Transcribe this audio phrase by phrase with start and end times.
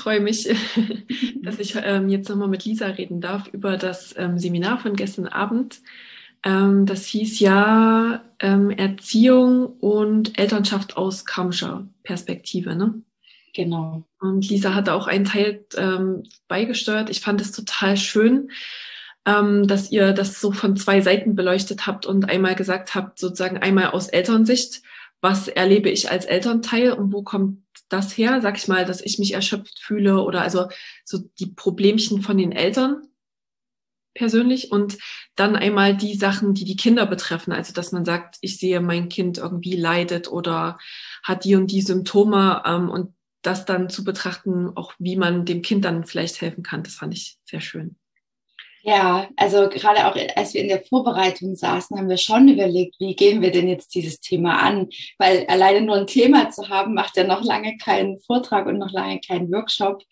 [0.00, 0.48] Freue mich,
[1.42, 5.28] dass ich ähm, jetzt nochmal mit Lisa reden darf über das ähm, Seminar von gestern
[5.28, 5.80] Abend.
[6.42, 12.94] Ähm, das hieß ja ähm, Erziehung und Elternschaft aus karmischer Perspektive, ne?
[13.54, 14.04] Genau.
[14.20, 17.10] Und Lisa hatte auch einen Teil ähm, beigesteuert.
[17.10, 18.50] Ich fand es total schön,
[19.26, 23.58] ähm, dass ihr das so von zwei Seiten beleuchtet habt und einmal gesagt habt, sozusagen
[23.58, 24.82] einmal aus Elternsicht,
[25.20, 29.18] was erlebe ich als Elternteil und wo kommt das her, sag ich mal, dass ich
[29.18, 30.68] mich erschöpft fühle oder also
[31.04, 33.02] so die Problemchen von den Eltern
[34.14, 34.98] persönlich und
[35.36, 37.52] dann einmal die Sachen, die die Kinder betreffen.
[37.52, 40.78] Also, dass man sagt, ich sehe, mein Kind irgendwie leidet oder
[41.22, 45.62] hat die und die Symptome ähm, und das dann zu betrachten, auch wie man dem
[45.62, 46.82] Kind dann vielleicht helfen kann.
[46.82, 47.99] Das fand ich sehr schön.
[48.82, 53.14] Ja, also gerade auch als wir in der Vorbereitung saßen, haben wir schon überlegt, wie
[53.14, 54.88] gehen wir denn jetzt dieses Thema an?
[55.18, 58.92] Weil alleine nur ein Thema zu haben, macht ja noch lange keinen Vortrag und noch
[58.92, 60.02] lange keinen Workshop.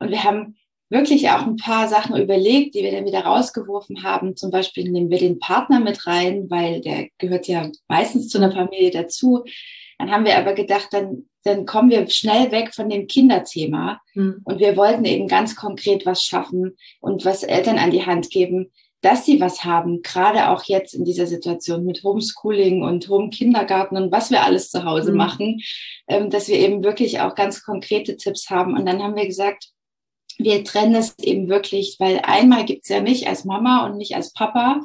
[0.00, 0.56] Und wir haben
[0.88, 4.36] wirklich auch ein paar Sachen überlegt, die wir dann wieder rausgeworfen haben.
[4.36, 8.52] Zum Beispiel nehmen wir den Partner mit rein, weil der gehört ja meistens zu einer
[8.52, 9.44] Familie dazu.
[9.98, 14.00] Dann haben wir aber gedacht, dann dann kommen wir schnell weg von dem Kinderthema.
[14.14, 14.40] Mhm.
[14.44, 18.72] Und wir wollten eben ganz konkret was schaffen und was Eltern an die Hand geben,
[19.02, 24.10] dass sie was haben, gerade auch jetzt in dieser Situation mit Homeschooling und Home-Kindergarten und
[24.10, 25.16] was wir alles zu Hause mhm.
[25.16, 25.60] machen,
[26.08, 28.76] ähm, dass wir eben wirklich auch ganz konkrete Tipps haben.
[28.76, 29.68] Und dann haben wir gesagt,
[30.38, 34.32] wir trennen es eben wirklich, weil einmal gibt's ja mich als Mama und mich als
[34.32, 34.80] Papa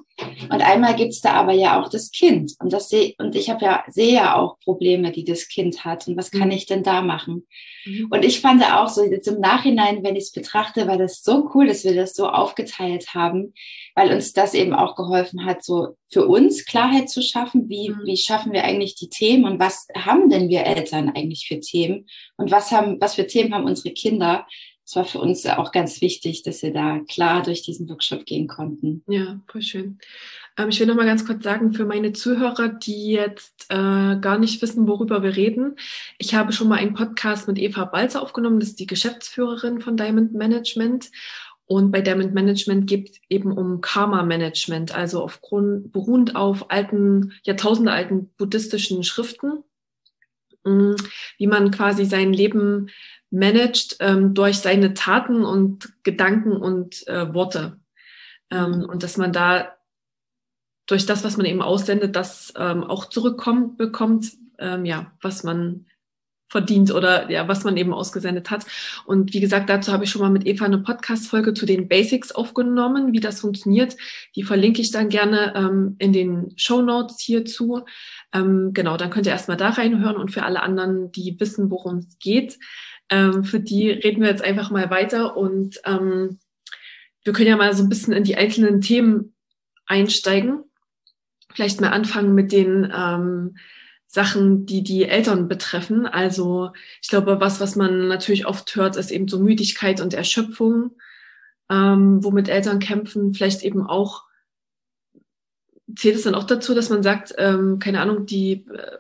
[0.50, 3.66] und einmal gibt's da aber ja auch das Kind und das sehe und ich habe
[3.66, 6.52] ja sehe ja auch Probleme, die das Kind hat und was kann mhm.
[6.52, 7.48] ich denn da machen?
[7.86, 8.08] Mhm.
[8.12, 11.50] Und ich fand auch so jetzt im Nachhinein, wenn ich es betrachte, war das so
[11.54, 13.54] cool, dass wir das so aufgeteilt haben,
[13.96, 18.02] weil uns das eben auch geholfen hat, so für uns Klarheit zu schaffen, wie mhm.
[18.06, 22.08] wie schaffen wir eigentlich die Themen und was haben denn wir Eltern eigentlich für Themen
[22.38, 24.46] und was haben was für Themen haben unsere Kinder?
[24.92, 28.50] Es war für uns auch ganz wichtig, dass wir da klar durch diesen Workshop gehen
[28.50, 29.04] konnten.
[29.08, 30.00] Ja, voll schön.
[30.58, 33.76] Ähm, ich will noch mal ganz kurz sagen, für meine Zuhörer, die jetzt äh,
[34.20, 35.78] gar nicht wissen, worüber wir reden.
[36.18, 39.96] Ich habe schon mal einen Podcast mit Eva Balzer aufgenommen, das ist die Geschäftsführerin von
[39.96, 41.10] Diamond Management.
[41.68, 48.30] Und bei Diamond Management geht es eben um Karma-Management, also aufgrund, beruhend auf alten, jahrtausendealten
[48.38, 49.64] buddhistischen Schriften,
[50.64, 52.90] wie man quasi sein Leben
[53.32, 57.80] managt ähm, durch seine Taten und Gedanken und äh, Worte.
[58.50, 58.86] Ähm, mhm.
[58.86, 59.74] und dass man da
[60.86, 65.86] durch das, was man eben aussendet, das ähm, auch zurückkommt, bekommt, ähm, ja, was man
[66.52, 68.66] verdient oder ja, was man eben ausgesendet hat.
[69.06, 72.34] Und wie gesagt, dazu habe ich schon mal mit Eva eine Podcast-Folge zu den Basics
[72.34, 73.96] aufgenommen, wie das funktioniert.
[74.36, 77.84] Die verlinke ich dann gerne ähm, in den Show Notes hierzu.
[78.34, 82.00] Ähm, genau, dann könnt ihr erstmal da reinhören und für alle anderen, die wissen, worum
[82.00, 82.60] es geht,
[83.10, 86.40] ähm, für die reden wir jetzt einfach mal weiter und ähm,
[87.24, 89.36] wir können ja mal so ein bisschen in die einzelnen Themen
[89.86, 90.64] einsteigen.
[91.54, 93.56] Vielleicht mal anfangen mit den ähm,
[94.12, 96.06] Sachen, die die Eltern betreffen.
[96.06, 100.92] Also ich glaube, was, was man natürlich oft hört, ist eben so Müdigkeit und Erschöpfung,
[101.70, 103.34] ähm, womit Eltern kämpfen.
[103.34, 104.26] Vielleicht eben auch,
[105.96, 108.98] zählt es dann auch dazu, dass man sagt, ähm, keine Ahnung, die äh,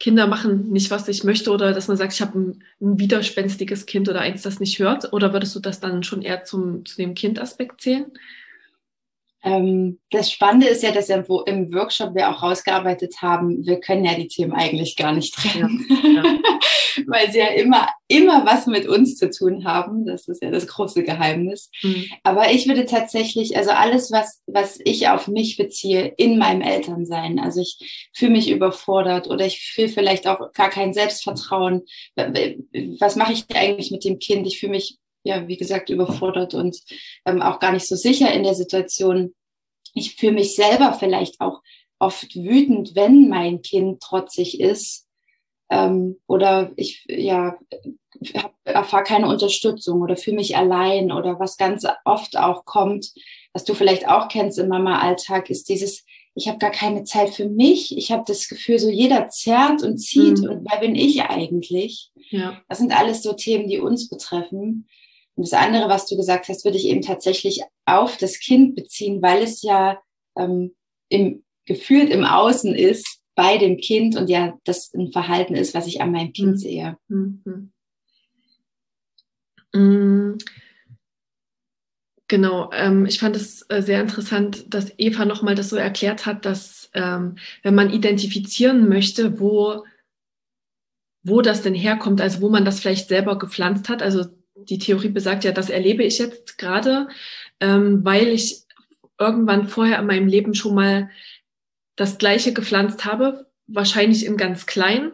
[0.00, 3.86] Kinder machen nicht, was ich möchte oder dass man sagt, ich habe ein, ein, widerspenstiges
[3.86, 5.12] Kind oder eins, das nicht hört?
[5.12, 8.06] Oder würdest du das dann schon eher zum, zu dem Kindaspekt zählen?
[9.44, 14.06] Ähm, das Spannende ist ja, dass im, im, Workshop wir auch rausgearbeitet haben, wir können
[14.06, 16.38] ja die Themen eigentlich gar nicht trennen, ja, ja.
[17.06, 20.06] weil sie ja immer, immer was mit uns zu tun haben.
[20.06, 21.70] Das ist ja das große Geheimnis.
[21.82, 22.06] Mhm.
[22.22, 27.38] Aber ich würde tatsächlich, also alles, was, was ich auf mich beziehe, in meinem Elternsein,
[27.38, 31.82] also ich fühle mich überfordert oder ich fühle vielleicht auch gar kein Selbstvertrauen.
[32.16, 34.46] Was mache ich eigentlich mit dem Kind?
[34.46, 36.78] Ich fühle mich ja, wie gesagt, überfordert und
[37.26, 39.34] ähm, auch gar nicht so sicher in der Situation.
[39.94, 41.62] Ich fühle mich selber vielleicht auch
[41.98, 45.08] oft wütend, wenn mein Kind trotzig ist.
[45.70, 47.56] Ähm, oder ich ja
[48.64, 53.12] erfahre keine Unterstützung oder fühle mich allein oder was ganz oft auch kommt,
[53.54, 56.04] was du vielleicht auch kennst im Mama-Alltag, ist dieses
[56.36, 57.96] ich habe gar keine Zeit für mich.
[57.96, 60.50] Ich habe das Gefühl, so jeder zerrt und zieht Mhm.
[60.50, 62.10] und wer bin ich eigentlich?
[62.30, 62.60] Ja.
[62.68, 64.88] Das sind alles so Themen, die uns betreffen.
[65.36, 69.20] Und das andere, was du gesagt hast, würde ich eben tatsächlich auf das Kind beziehen,
[69.20, 70.00] weil es ja
[70.36, 70.74] ähm,
[71.08, 75.86] im, gefühlt im Außen ist bei dem Kind und ja das ein Verhalten ist, was
[75.86, 76.56] ich an meinem Kind Mhm.
[76.56, 76.96] sehe.
[77.08, 77.72] Mhm.
[79.74, 80.38] Mm,
[82.26, 86.46] Genau, ähm, ich fand es äh, sehr interessant, dass Eva nochmal das so erklärt hat,
[86.46, 89.84] dass ähm, wenn man identifizieren möchte, wo,
[91.22, 94.24] wo das denn herkommt, also wo man das vielleicht selber gepflanzt hat, also
[94.54, 97.08] die Theorie besagt ja, das erlebe ich jetzt gerade,
[97.60, 98.62] ähm, weil ich
[99.18, 101.10] irgendwann vorher in meinem Leben schon mal
[101.96, 105.12] das Gleiche gepflanzt habe, wahrscheinlich in ganz klein.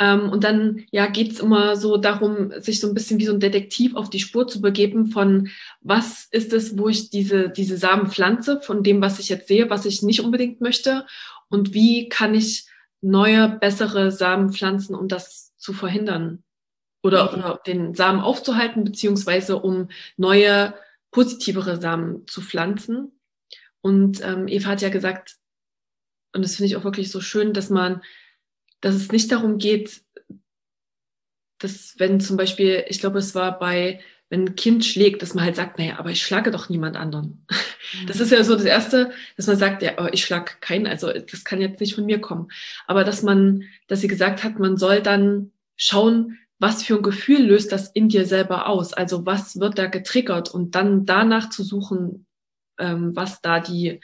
[0.00, 3.40] Ähm, und dann ja geht's immer so darum, sich so ein bisschen wie so ein
[3.40, 5.50] Detektiv auf die Spur zu begeben von
[5.80, 9.70] was ist es, wo ich diese, diese Samen pflanze, von dem, was ich jetzt sehe,
[9.70, 11.06] was ich nicht unbedingt möchte
[11.48, 12.66] und wie kann ich
[13.00, 16.43] neue, bessere Samen pflanzen, um das zu verhindern
[17.04, 17.38] oder, Mhm.
[17.38, 20.74] oder den Samen aufzuhalten, beziehungsweise um neue,
[21.10, 23.12] positivere Samen zu pflanzen.
[23.82, 25.36] Und ähm, Eva hat ja gesagt,
[26.34, 28.02] und das finde ich auch wirklich so schön, dass man,
[28.80, 30.02] dass es nicht darum geht,
[31.58, 35.44] dass wenn zum Beispiel, ich glaube, es war bei, wenn ein Kind schlägt, dass man
[35.44, 37.46] halt sagt, naja, aber ich schlage doch niemand anderen.
[38.08, 41.12] Das ist ja so das Erste, dass man sagt, ja, aber ich schlage keinen, also
[41.12, 42.48] das kann jetzt nicht von mir kommen.
[42.88, 47.42] Aber dass man, dass sie gesagt hat, man soll dann schauen, was für ein Gefühl
[47.42, 48.94] löst das in dir selber aus?
[48.94, 52.26] Also was wird da getriggert und dann danach zu suchen,
[52.78, 54.00] ähm, was da die,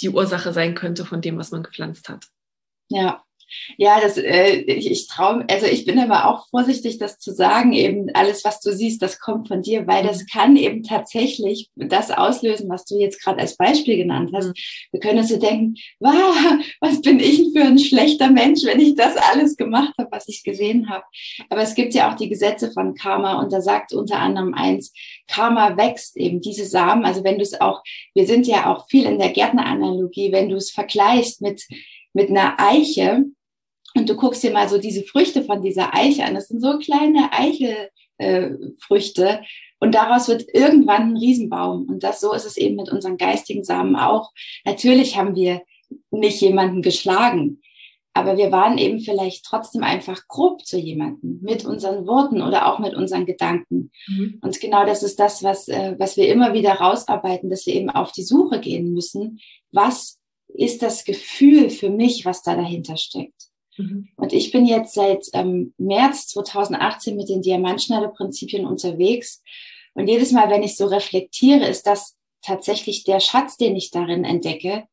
[0.00, 2.26] die Ursache sein könnte von dem, was man gepflanzt hat.
[2.88, 3.22] Ja.
[3.76, 7.72] Ja, das, äh, ich, ich traue, also ich bin aber auch vorsichtig, das zu sagen,
[7.72, 12.10] eben alles, was du siehst, das kommt von dir, weil das kann eben tatsächlich das
[12.10, 14.48] auslösen, was du jetzt gerade als Beispiel genannt hast.
[14.48, 14.54] Mhm.
[14.92, 16.34] Wir können uns so denken, wow,
[16.80, 20.28] was bin ich denn für ein schlechter Mensch, wenn ich das alles gemacht habe, was
[20.28, 21.04] ich gesehen habe.
[21.48, 24.92] Aber es gibt ja auch die Gesetze von Karma und da sagt unter anderem eins,
[25.26, 27.04] Karma wächst eben diese Samen.
[27.04, 27.82] Also wenn du es auch,
[28.14, 31.66] wir sind ja auch viel in der Gärtneranalogie, wenn du es vergleichst mit,
[32.12, 33.24] mit einer Eiche,
[33.96, 36.34] und du guckst dir mal so diese Früchte von dieser Eiche an.
[36.34, 39.28] Das sind so kleine Eichelfrüchte.
[39.28, 39.38] Äh,
[39.78, 41.86] und daraus wird irgendwann ein Riesenbaum.
[41.88, 44.32] Und das so ist es eben mit unseren geistigen Samen auch.
[44.64, 45.62] Natürlich haben wir
[46.10, 47.60] nicht jemanden geschlagen,
[48.14, 52.78] aber wir waren eben vielleicht trotzdem einfach grob zu jemandem mit unseren Worten oder auch
[52.78, 53.90] mit unseren Gedanken.
[54.06, 54.38] Mhm.
[54.40, 57.90] Und genau das ist das, was, äh, was wir immer wieder rausarbeiten, dass wir eben
[57.90, 59.38] auf die Suche gehen müssen.
[59.70, 60.18] Was
[60.48, 63.50] ist das Gefühl für mich, was da dahinter steckt?
[63.76, 64.08] Mhm.
[64.16, 69.42] Und ich bin jetzt seit ähm, März 2018 mit den Diamantschneideprinzipien unterwegs.
[69.94, 74.24] Und jedes Mal, wenn ich so reflektiere, ist das tatsächlich der Schatz, den ich darin
[74.24, 74.84] entdecke,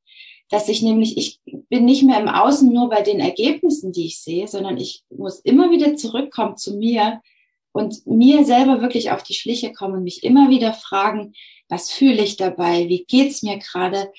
[0.50, 1.40] dass ich nämlich, ich
[1.70, 5.40] bin nicht mehr im Außen nur bei den Ergebnissen, die ich sehe, sondern ich muss
[5.40, 7.22] immer wieder zurückkommen zu mir
[7.72, 11.34] und mir selber wirklich auf die Schliche kommen und mich immer wieder fragen,
[11.70, 12.88] was fühle ich dabei?
[12.88, 14.12] Wie geht's mir gerade?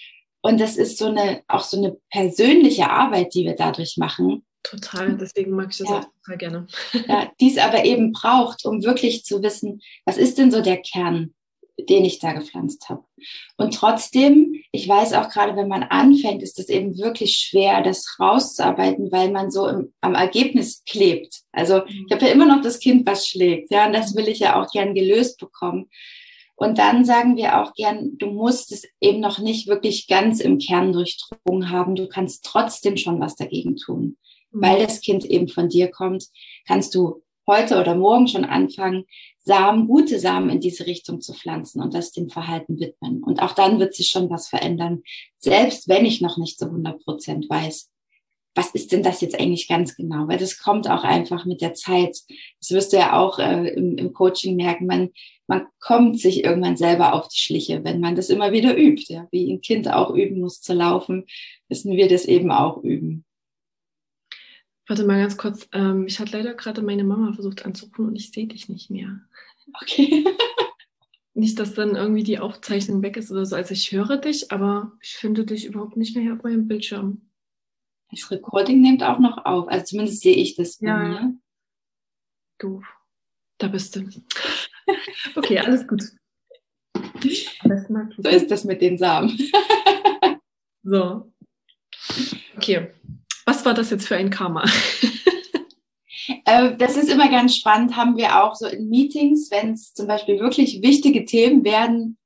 [0.42, 4.44] Und das ist so eine, auch so eine persönliche Arbeit, die wir dadurch machen.
[4.64, 5.98] Total, deswegen mag ich das ja.
[5.98, 6.66] auch total gerne.
[7.06, 10.78] Ja, die es aber eben braucht, um wirklich zu wissen, was ist denn so der
[10.78, 11.34] Kern,
[11.78, 13.04] den ich da gepflanzt habe.
[13.58, 18.16] Und trotzdem, ich weiß auch gerade, wenn man anfängt, ist es eben wirklich schwer, das
[18.18, 21.42] rauszuarbeiten, weil man so im, am Ergebnis klebt.
[21.52, 24.38] Also ich habe ja immer noch das Kind, was schlägt, ja, und das will ich
[24.38, 25.90] ja auch gern gelöst bekommen.
[26.56, 30.58] Und dann sagen wir auch gern, du musst es eben noch nicht wirklich ganz im
[30.58, 31.96] Kern durchdrungen haben.
[31.96, 34.16] Du kannst trotzdem schon was dagegen tun.
[34.54, 36.26] Weil das Kind eben von dir kommt,
[36.66, 39.04] kannst du heute oder morgen schon anfangen,
[39.46, 43.22] Samen, gute Samen in diese Richtung zu pflanzen und das dem Verhalten widmen.
[43.22, 45.02] Und auch dann wird sich schon was verändern.
[45.38, 47.90] Selbst wenn ich noch nicht zu 100 Prozent weiß,
[48.54, 50.28] was ist denn das jetzt eigentlich ganz genau?
[50.28, 52.16] Weil das kommt auch einfach mit der Zeit.
[52.60, 54.86] Das wirst du ja auch äh, im, im, Coaching merken.
[54.86, 55.10] Man,
[55.46, 59.12] man kommt sich irgendwann selber auf die Schliche, wenn man das immer wieder übt.
[59.12, 59.26] Ja?
[59.30, 61.26] Wie ein Kind auch üben muss zu laufen,
[61.68, 63.24] müssen wir das eben auch üben.
[64.86, 65.68] Warte mal ganz kurz.
[65.72, 69.20] Ähm, ich hat leider gerade meine Mama versucht anzurufen und ich sehe dich nicht mehr.
[69.80, 70.24] Okay.
[71.34, 73.56] nicht, dass dann irgendwie die Aufzeichnung weg ist oder so.
[73.56, 77.22] Also ich höre dich, aber ich finde dich überhaupt nicht mehr hier auf meinem Bildschirm.
[78.10, 79.68] Das Recording nimmt auch noch auf.
[79.68, 80.98] Also zumindest sehe ich das bei ja.
[80.98, 81.38] mir.
[82.58, 82.84] Doof.
[83.58, 84.08] Da bist du.
[85.36, 86.02] okay, alles gut.
[88.18, 89.36] So ist das mit den Samen.
[90.82, 91.32] so.
[92.56, 92.92] Okay.
[93.46, 94.64] Was war das jetzt für ein Karma?
[96.46, 100.06] Äh, das ist immer ganz spannend, haben wir auch so in Meetings, wenn es zum
[100.06, 102.16] Beispiel wirklich wichtige Themen werden,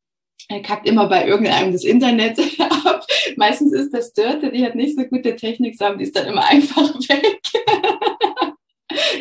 [0.63, 3.05] kackt immer bei irgendeinem das Internet ab
[3.37, 6.95] Meistens ist das Dörte, die hat nicht so gute Technik, die ist dann immer einfach
[7.09, 7.41] weg.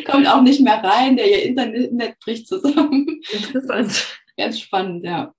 [0.06, 3.20] Kommt auch nicht mehr rein, der ihr Internet bricht zusammen.
[3.32, 4.18] Interessant.
[4.36, 5.34] Ganz spannend, ja.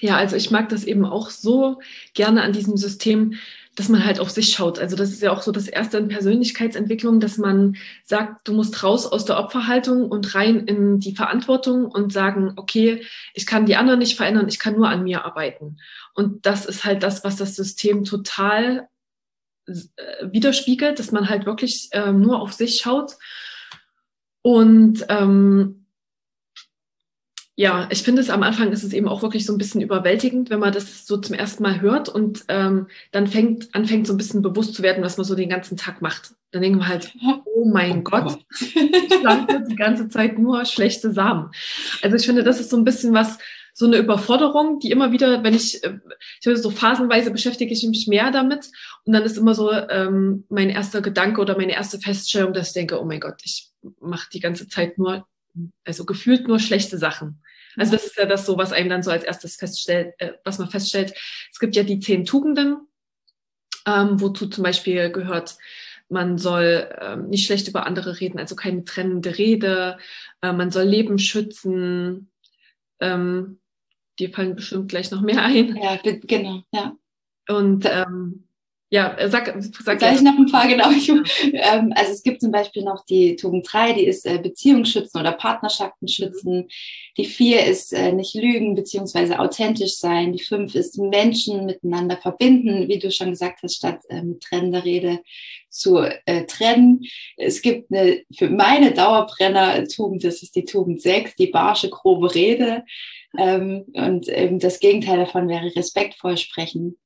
[0.00, 1.78] Ja, also ich mag das eben auch so
[2.14, 3.34] gerne an diesem System,
[3.76, 4.78] dass man halt auf sich schaut.
[4.78, 8.82] Also das ist ja auch so das erste in Persönlichkeitsentwicklung, dass man sagt, du musst
[8.82, 13.76] raus aus der Opferhaltung und rein in die Verantwortung und sagen, okay, ich kann die
[13.76, 15.78] anderen nicht verändern, ich kann nur an mir arbeiten.
[16.14, 18.88] Und das ist halt das, was das System total
[19.66, 19.72] äh,
[20.22, 23.12] widerspiegelt, dass man halt wirklich äh, nur auf sich schaut.
[24.42, 25.79] Und ähm,
[27.60, 30.48] ja, ich finde es am Anfang ist es eben auch wirklich so ein bisschen überwältigend,
[30.48, 34.16] wenn man das so zum ersten Mal hört und ähm, dann fängt, anfängt so ein
[34.16, 36.32] bisschen bewusst zu werden, was man so den ganzen Tag macht.
[36.52, 37.12] Dann denken wir halt,
[37.44, 41.50] oh mein oh Gott, ich pflanze die ganze Zeit nur schlechte Samen.
[42.00, 43.36] Also ich finde, das ist so ein bisschen was,
[43.74, 45.98] so eine Überforderung, die immer wieder, wenn ich, äh,
[46.40, 48.70] ich höre so phasenweise beschäftige ich mich mehr damit
[49.04, 52.72] und dann ist immer so ähm, mein erster Gedanke oder meine erste Feststellung, dass ich
[52.72, 53.68] denke, oh mein Gott, ich
[54.00, 55.26] mache die ganze Zeit nur,
[55.84, 57.42] also gefühlt nur schlechte Sachen.
[57.76, 60.58] Also das ist ja das so, was einem dann so als erstes feststellt, äh, was
[60.58, 61.14] man feststellt.
[61.52, 62.88] Es gibt ja die zehn Tugenden,
[63.86, 65.56] ähm, wozu zum Beispiel gehört,
[66.08, 69.98] man soll ähm, nicht schlecht über andere reden, also keine trennende Rede,
[70.42, 72.30] äh, man soll Leben schützen.
[72.98, 73.60] Ähm,
[74.18, 75.76] dir fallen bestimmt gleich noch mehr ein.
[75.76, 76.96] Ja, genau, ja.
[77.48, 78.48] Und ähm,
[78.92, 79.54] ja, äh, sag,
[79.84, 80.90] sag Gleich noch ein paar, genau.
[80.90, 84.84] Ich, ähm, also es gibt zum Beispiel noch die Tugend 3, die ist äh, Beziehung
[84.84, 86.68] schützen oder Partnerschaften schützen.
[87.16, 90.32] Die 4 ist äh, nicht lügen beziehungsweise authentisch sein.
[90.32, 94.84] Die 5 ist Menschen miteinander verbinden, wie du schon gesagt hast, statt äh, mit trennender
[94.84, 95.20] Rede
[95.68, 97.04] zu äh, trennen.
[97.36, 102.84] Es gibt eine, für meine Dauerbrenner-Tugend, das ist die Tugend 6, die barsche, grobe Rede.
[103.38, 106.96] Ähm, und ähm, das Gegenteil davon wäre respektvoll sprechen.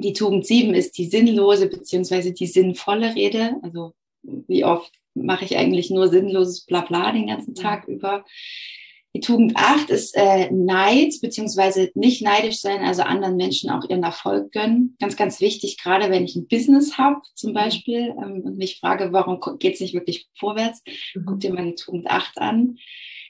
[0.00, 3.56] Die Tugend 7 ist die sinnlose beziehungsweise die sinnvolle Rede.
[3.62, 3.92] Also
[4.22, 8.24] wie oft mache ich eigentlich nur sinnloses Blabla den ganzen Tag über.
[9.12, 14.04] Die Tugend 8 ist äh, Neid, beziehungsweise nicht neidisch sein, also anderen Menschen auch ihren
[14.04, 14.96] Erfolg gönnen.
[15.00, 19.12] Ganz, ganz wichtig, gerade wenn ich ein Business habe zum Beispiel ähm, und mich frage,
[19.12, 20.82] warum geht es nicht wirklich vorwärts,
[21.14, 21.24] mhm.
[21.26, 22.76] guck dir mal die Tugend 8 an.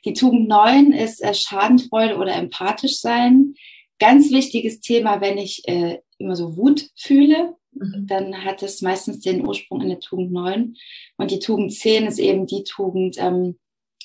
[0.05, 3.55] Die Tugend 9 ist äh, Schadenfreude oder empathisch sein.
[3.99, 8.07] Ganz wichtiges Thema, wenn ich äh, immer so Wut fühle, mhm.
[8.07, 10.77] dann hat es meistens den Ursprung in der Tugend 9.
[11.17, 13.59] Und die Tugend 10 ist eben die Tugend ähm,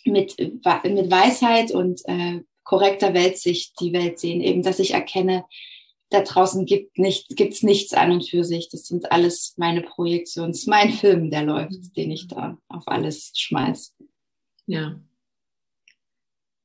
[0.05, 4.41] mit, mit Weisheit und äh, korrekter Weltsicht die Welt sehen.
[4.41, 5.45] Eben, dass ich erkenne,
[6.09, 8.69] da draußen gibt nicht, gibt's nichts an und für sich.
[8.69, 10.51] Das sind alles meine Projektionen.
[10.51, 11.93] Das ist mein Film, der läuft, mhm.
[11.95, 13.95] den ich da auf alles schmeiß.
[14.67, 14.99] Ja.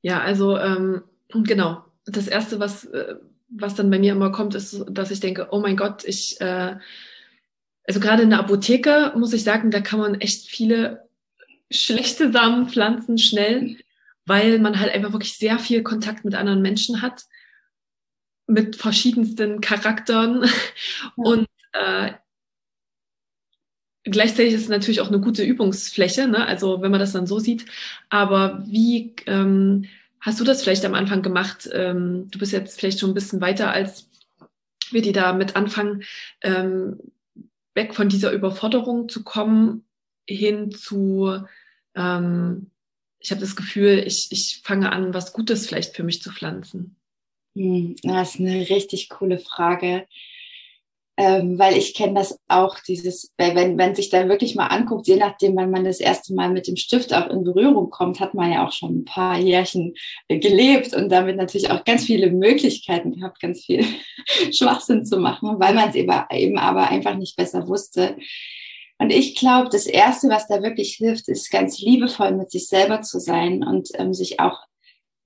[0.02, 1.84] Ja, also ähm, genau.
[2.06, 3.16] Das erste, was äh,
[3.50, 6.76] was dann bei mir immer kommt, ist, dass ich denke, oh mein Gott, ich, äh,
[7.86, 11.08] also gerade in der Apotheke muss ich sagen, da kann man echt viele
[11.70, 13.76] schlechte Samen pflanzen schnell,
[14.26, 17.24] weil man halt einfach wirklich sehr viel Kontakt mit anderen Menschen hat,
[18.46, 20.48] mit verschiedensten Charakteren ja.
[21.16, 22.12] und äh,
[24.04, 26.46] Gleichzeitig ist es natürlich auch eine gute Übungsfläche, ne?
[26.46, 27.66] also wenn man das dann so sieht.
[28.08, 29.84] Aber wie ähm,
[30.20, 31.68] Hast du das vielleicht am Anfang gemacht?
[31.72, 34.08] Ähm, du bist jetzt vielleicht schon ein bisschen weiter als
[34.90, 36.02] wir, die da mit anfangen,
[36.42, 36.98] ähm,
[37.74, 39.84] weg von dieser Überforderung zu kommen,
[40.28, 41.44] hin zu,
[41.94, 42.70] ähm,
[43.18, 46.96] ich habe das Gefühl, ich, ich fange an, was Gutes vielleicht für mich zu pflanzen.
[47.54, 50.06] Hm, das ist eine richtig coole Frage
[51.20, 55.16] ähm, weil ich kenne das auch, dieses, wenn, wenn sich dann wirklich mal anguckt, je
[55.16, 58.50] nachdem, wann man das erste Mal mit dem Stift auch in Berührung kommt, hat man
[58.50, 59.92] ja auch schon ein paar Jährchen
[60.28, 63.84] äh, gelebt und damit natürlich auch ganz viele Möglichkeiten gehabt, ganz viel
[64.50, 68.16] Schwachsinn zu machen, weil man es eben, eben aber einfach nicht besser wusste.
[68.96, 73.02] Und ich glaube, das Erste, was da wirklich hilft, ist ganz liebevoll mit sich selber
[73.02, 74.60] zu sein und ähm, sich auch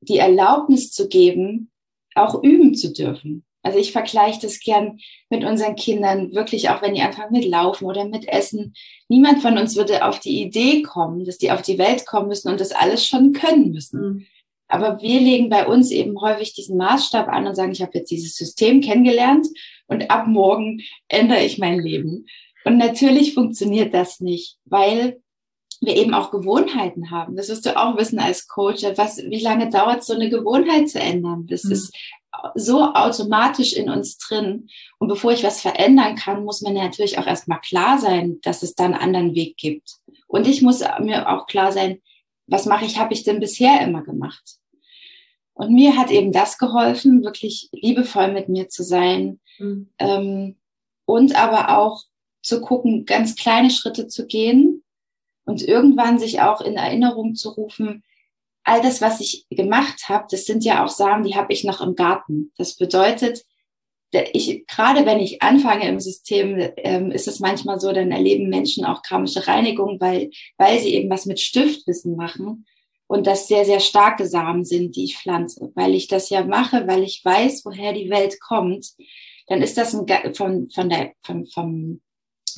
[0.01, 1.71] die Erlaubnis zu geben,
[2.17, 3.45] auch üben zu dürfen.
[3.65, 4.99] Also ich vergleiche das gern
[5.31, 8.75] mit unseren Kindern, wirklich auch wenn die anfangen mit Laufen oder mit Essen.
[9.09, 12.51] Niemand von uns würde auf die Idee kommen, dass die auf die Welt kommen müssen
[12.51, 14.01] und das alles schon können müssen.
[14.01, 14.27] Mhm.
[14.69, 18.11] Aber wir legen bei uns eben häufig diesen Maßstab an und sagen, ich habe jetzt
[18.11, 19.47] dieses System kennengelernt
[19.87, 22.27] und ab morgen ändere ich mein Leben.
[22.65, 25.23] Und natürlich funktioniert das nicht, weil
[25.81, 27.37] wir eben auch Gewohnheiten haben.
[27.37, 28.83] Das wirst du auch wissen als Coach.
[28.97, 31.47] Was, wie lange dauert so eine Gewohnheit zu ändern?
[31.49, 31.73] Das mhm.
[31.73, 31.95] ist
[32.55, 34.69] so automatisch in uns drin.
[34.99, 38.75] Und bevor ich was verändern kann, muss mir natürlich auch erstmal klar sein, dass es
[38.75, 39.97] da einen anderen Weg gibt.
[40.27, 42.01] Und ich muss mir auch klar sein,
[42.47, 44.59] was mache ich, habe ich denn bisher immer gemacht?
[45.55, 49.89] Und mir hat eben das geholfen, wirklich liebevoll mit mir zu sein, mhm.
[49.99, 50.57] ähm,
[51.07, 52.03] und aber auch
[52.43, 54.83] zu gucken, ganz kleine Schritte zu gehen
[55.45, 58.03] und irgendwann sich auch in Erinnerung zu rufen,
[58.65, 61.81] all das, was ich gemacht habe, das sind ja auch Samen, die habe ich noch
[61.81, 62.53] im Garten.
[62.57, 63.45] Das bedeutet,
[64.33, 68.85] ich, gerade wenn ich anfange im System, ähm, ist es manchmal so, dann erleben Menschen
[68.85, 72.67] auch karmische Reinigung, weil, weil sie eben was mit Stiftwissen machen
[73.07, 75.73] und das sehr, sehr starke Samen sind, die ich pflanze.
[75.75, 78.93] Weil ich das ja mache, weil ich weiß, woher die Welt kommt,
[79.47, 82.01] dann ist das ein, von, von, der, von, vom,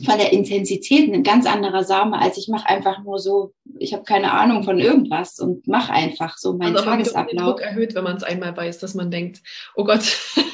[0.04, 4.04] von der Intensität ein ganz anderer Same, als ich mache einfach nur so, ich habe
[4.04, 7.56] keine Ahnung von irgendwas und mache einfach so meinen also Tagesablauf.
[7.56, 9.42] Druck erhöht, wenn man es einmal weiß, dass man denkt,
[9.74, 10.18] oh Gott.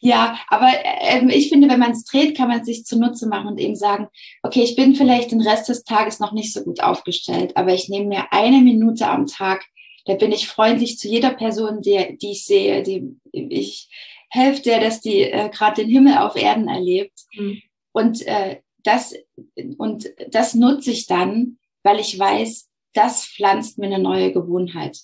[0.00, 3.48] Ja, aber äh, ich finde, wenn man es dreht, kann man es sich zunutze machen
[3.48, 4.06] und eben sagen,
[4.44, 7.88] okay, ich bin vielleicht den Rest des Tages noch nicht so gut aufgestellt, aber ich
[7.88, 9.64] nehme mir eine Minute am Tag,
[10.04, 13.88] da bin ich freundlich zu jeder Person, die, die ich sehe, die ich
[14.30, 17.18] helfe der, dass die äh, gerade den Himmel auf Erden erlebt.
[17.34, 17.62] Mhm.
[17.92, 19.14] Und äh, das
[19.76, 24.98] und das nutze ich dann, weil ich weiß, das pflanzt mir eine neue Gewohnheit.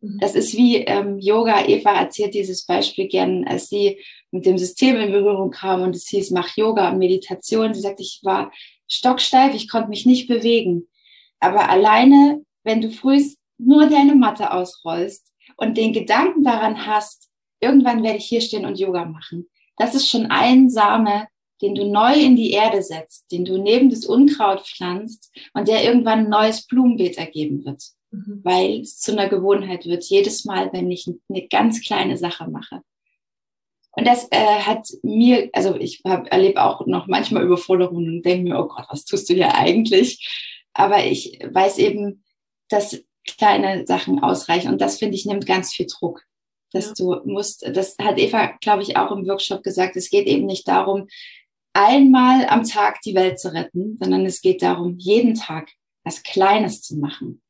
[0.00, 0.18] Mhm.
[0.20, 1.66] Das ist wie ähm, Yoga.
[1.66, 6.08] Eva erzählt dieses Beispiel gern, als sie mit dem System in Berührung kam und es
[6.08, 7.74] hieß, mach Yoga und Meditation.
[7.74, 8.52] Sie sagt, ich war
[8.88, 10.86] stocksteif, ich konnte mich nicht bewegen.
[11.40, 17.30] Aber alleine, wenn du frühst nur deine Matte ausrollst und den Gedanken daran hast,
[17.60, 19.48] irgendwann werde ich hier stehen und Yoga machen.
[19.76, 21.28] Das ist schon ein Same,
[21.62, 25.84] den du neu in die Erde setzt, den du neben das Unkraut pflanzt und der
[25.84, 27.82] irgendwann ein neues Blumenbeet ergeben wird.
[28.10, 28.40] Mhm.
[28.42, 32.82] Weil es zu einer Gewohnheit wird, jedes Mal, wenn ich eine ganz kleine Sache mache.
[33.92, 38.58] Und das äh, hat mir, also ich erlebe auch noch manchmal Überforderungen und denke mir,
[38.58, 40.54] oh Gott, was tust du hier eigentlich?
[40.74, 42.22] Aber ich weiß eben,
[42.68, 44.70] dass kleine Sachen ausreichen.
[44.70, 46.22] Und das, finde ich, nimmt ganz viel Druck.
[46.72, 50.44] Dass du musst, das hat Eva, glaube ich, auch im Workshop gesagt, es geht eben
[50.44, 51.06] nicht darum,
[51.76, 55.70] einmal am Tag die Welt zu retten, sondern es geht darum, jeden Tag
[56.04, 57.42] was Kleines zu machen,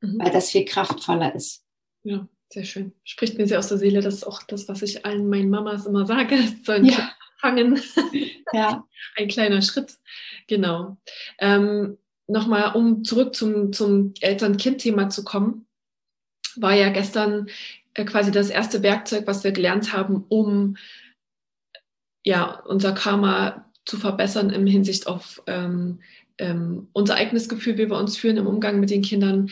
[0.00, 0.18] mhm.
[0.18, 1.64] weil das viel kraftvoller ist.
[2.04, 2.28] Ja.
[2.52, 2.92] Sehr schön.
[3.02, 4.02] Spricht mir sehr aus der Seele.
[4.02, 6.36] Das ist auch das, was ich allen meinen Mamas immer sage.
[6.64, 7.12] Sollen ja.
[7.40, 7.80] fangen.
[8.54, 8.86] Ja.
[9.16, 9.96] Ein kleiner Schritt.
[10.46, 10.98] Genau.
[11.38, 15.66] Ähm, Nochmal, um zurück zum, zum Eltern-Kind-Thema zu kommen,
[16.56, 17.48] war ja gestern
[17.94, 20.76] äh, quasi das erste Werkzeug, was wir gelernt haben, um
[22.24, 26.00] ja, unser Karma zu verbessern im Hinsicht auf ähm,
[26.38, 29.50] ähm, unser eigenes Gefühl, wie wir uns fühlen im Umgang mit den Kindern,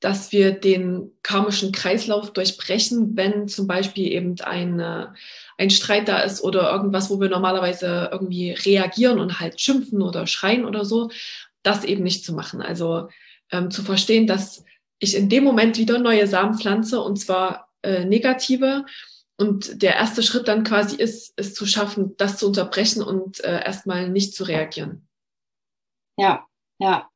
[0.00, 5.14] dass wir den karmischen Kreislauf durchbrechen, wenn zum Beispiel eben eine,
[5.56, 10.26] ein Streit da ist oder irgendwas, wo wir normalerweise irgendwie reagieren und halt schimpfen oder
[10.26, 11.10] schreien oder so,
[11.62, 12.60] das eben nicht zu machen.
[12.60, 13.08] Also
[13.50, 14.64] ähm, zu verstehen, dass
[14.98, 18.84] ich in dem Moment wieder neue Samen pflanze und zwar äh, negative.
[19.36, 23.64] Und der erste Schritt dann quasi ist, es zu schaffen, das zu unterbrechen und äh,
[23.64, 25.08] erstmal nicht zu reagieren.
[26.16, 26.46] Ja,
[26.78, 27.10] ja.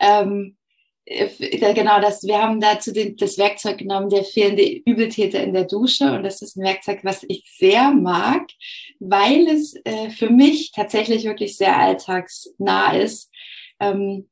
[0.00, 0.56] Ähm,
[1.04, 5.64] äh, genau, das, wir haben dazu den, das Werkzeug genommen, der fehlende Übeltäter in der
[5.64, 6.12] Dusche.
[6.12, 8.48] Und das ist ein Werkzeug, was ich sehr mag,
[8.98, 13.30] weil es äh, für mich tatsächlich wirklich sehr alltagsnah ist.
[13.80, 14.28] Ähm,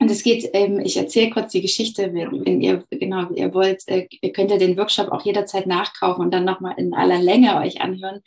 [0.00, 3.82] und es geht, ähm, ich erzähle kurz die Geschichte, wenn, wenn ihr genau ihr wollt,
[3.88, 7.56] äh, ihr könnt ja den Workshop auch jederzeit nachkaufen und dann nochmal in aller Länge
[7.56, 8.20] euch anhören.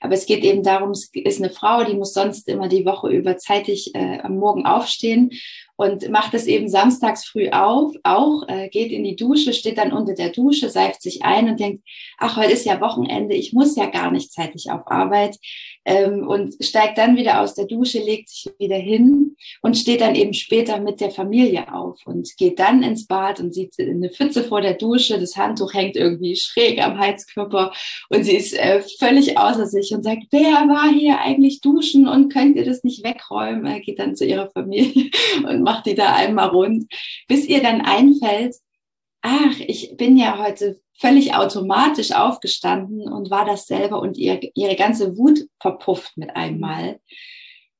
[0.00, 3.10] Aber es geht eben darum, es ist eine Frau, die muss sonst immer die Woche
[3.10, 5.30] über zeitig äh, am Morgen aufstehen
[5.76, 9.92] und macht es eben samstags früh auf, auch, äh, geht in die Dusche, steht dann
[9.92, 11.84] unter der Dusche, seift sich ein und denkt,
[12.16, 15.36] ach, heute ist ja Wochenende, ich muss ja gar nicht zeitig auf Arbeit
[15.84, 19.27] ähm, und steigt dann wieder aus der Dusche, legt sich wieder hin
[19.62, 23.54] und steht dann eben später mit der Familie auf und geht dann ins Bad und
[23.54, 27.72] sieht eine Pfütze vor der Dusche, das Handtuch hängt irgendwie schräg am Heizkörper
[28.08, 32.32] und sie ist äh, völlig außer sich und sagt, wer war hier eigentlich duschen und
[32.32, 33.66] könnt ihr das nicht wegräumen?
[33.66, 35.10] Er geht dann zu ihrer Familie
[35.48, 36.92] und macht die da einmal rund,
[37.28, 38.56] bis ihr dann einfällt,
[39.22, 44.76] ach, ich bin ja heute völlig automatisch aufgestanden und war das selber und ihr, ihre
[44.76, 47.00] ganze Wut verpufft mit einmal.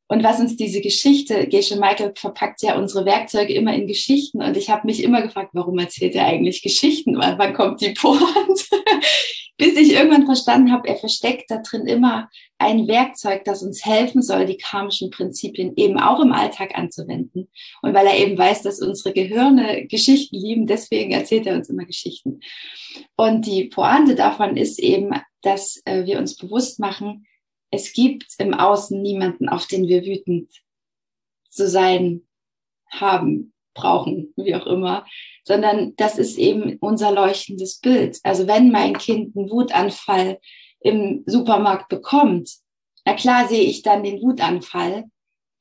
[0.08, 4.56] Und was uns diese Geschichte, Gesche Michael verpackt ja unsere Werkzeuge immer in Geschichten und
[4.56, 7.16] ich habe mich immer gefragt, warum erzählt er eigentlich Geschichten?
[7.16, 8.64] Wann kommt die Pointe?
[9.58, 14.22] bis ich irgendwann verstanden habe, er versteckt da drin immer ein Werkzeug, das uns helfen
[14.22, 17.48] soll, die karmischen Prinzipien eben auch im Alltag anzuwenden.
[17.82, 21.84] Und weil er eben weiß, dass unsere Gehirne Geschichten lieben, deswegen erzählt er uns immer
[21.84, 22.40] Geschichten.
[23.16, 25.10] Und die Pointe davon ist eben,
[25.42, 27.26] dass äh, wir uns bewusst machen,
[27.70, 30.50] es gibt im Außen niemanden, auf den wir wütend
[31.48, 32.22] zu sein
[32.90, 35.06] haben, brauchen, wie auch immer,
[35.44, 38.18] sondern das ist eben unser leuchtendes Bild.
[38.24, 40.40] Also wenn mein Kind einen Wutanfall
[40.80, 42.50] im Supermarkt bekommt,
[43.04, 45.04] Na klar sehe ich dann den Wutanfall,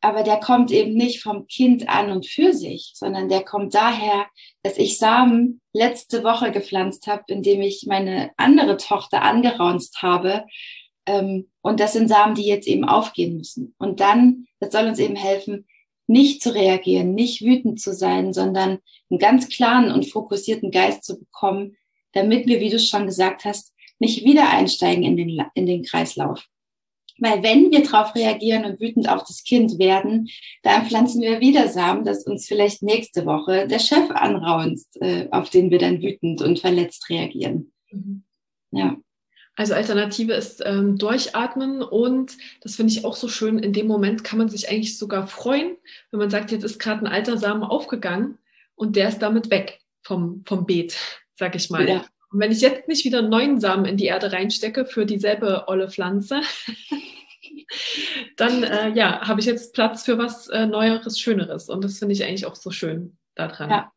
[0.01, 4.27] aber der kommt eben nicht vom Kind an und für sich, sondern der kommt daher,
[4.63, 10.45] dass ich Samen letzte Woche gepflanzt habe, indem ich meine andere Tochter angeraunzt habe.
[11.07, 13.73] Ähm, und das sind Samen, die jetzt eben aufgehen müssen.
[13.79, 15.65] Und dann, das soll uns eben helfen,
[16.05, 21.19] nicht zu reagieren, nicht wütend zu sein, sondern einen ganz klaren und fokussierten Geist zu
[21.19, 21.75] bekommen,
[22.13, 26.45] damit wir, wie du schon gesagt hast, nicht wieder einsteigen in den, in den Kreislauf.
[27.19, 30.29] Weil wenn wir darauf reagieren und wütend auf das Kind werden,
[30.61, 35.49] dann pflanzen wir wieder Samen, dass uns vielleicht nächste Woche der Chef anraunzt, äh, auf
[35.49, 37.71] den wir dann wütend und verletzt reagieren.
[37.91, 38.23] Mhm.
[38.71, 38.97] Ja.
[39.57, 43.57] Also Alternative ist ähm, durchatmen und das finde ich auch so schön.
[43.57, 45.75] In dem Moment kann man sich eigentlich sogar freuen,
[46.11, 48.37] wenn man sagt, jetzt ist gerade ein alter Samen aufgegangen
[48.75, 50.95] und der ist damit weg vom, vom Beet,
[51.33, 51.89] sag ich mal.
[51.89, 52.05] Ja.
[52.31, 55.89] Und wenn ich jetzt nicht wieder neuen Samen in die Erde reinstecke für dieselbe olle
[55.89, 56.41] Pflanze,
[58.37, 61.67] dann äh, ja, habe ich jetzt Platz für was äh, Neueres, Schöneres.
[61.67, 63.71] Und das finde ich eigentlich auch so schön daran.
[63.71, 63.91] Ja.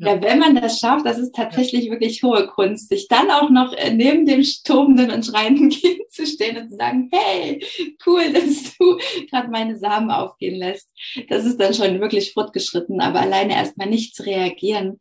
[0.00, 0.22] Ja.
[0.22, 1.90] wenn man das schafft, das ist tatsächlich ja.
[1.90, 6.24] wirklich hohe Kunst, sich dann auch noch äh, neben dem tobenden und schreienden Kind zu
[6.24, 7.64] stehen und zu sagen, hey,
[8.06, 10.88] cool, dass du gerade meine Samen aufgehen lässt.
[11.28, 15.00] Das ist dann schon wirklich fortgeschritten, aber alleine erstmal nicht zu reagieren.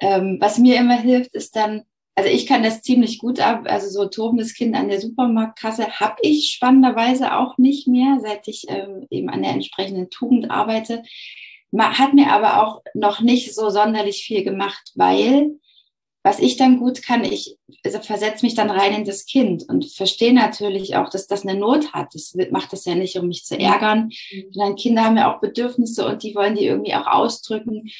[0.00, 1.82] Ähm, was mir immer hilft, ist dann,
[2.16, 6.16] also ich kann das ziemlich gut ab, also so tobendes Kind an der Supermarktkasse habe
[6.22, 11.02] ich spannenderweise auch nicht mehr, seit ich ähm, eben an der entsprechenden Tugend arbeite
[11.80, 15.58] hat mir aber auch noch nicht so sonderlich viel gemacht, weil
[16.26, 19.86] was ich dann gut kann, ich also versetze mich dann rein in das Kind und
[19.86, 22.16] verstehe natürlich auch, dass das eine Not hat.
[22.16, 24.46] Das macht das ja nicht, um mich zu ärgern, mhm.
[24.50, 27.90] sondern Kinder haben ja auch Bedürfnisse und die wollen die irgendwie auch ausdrücken.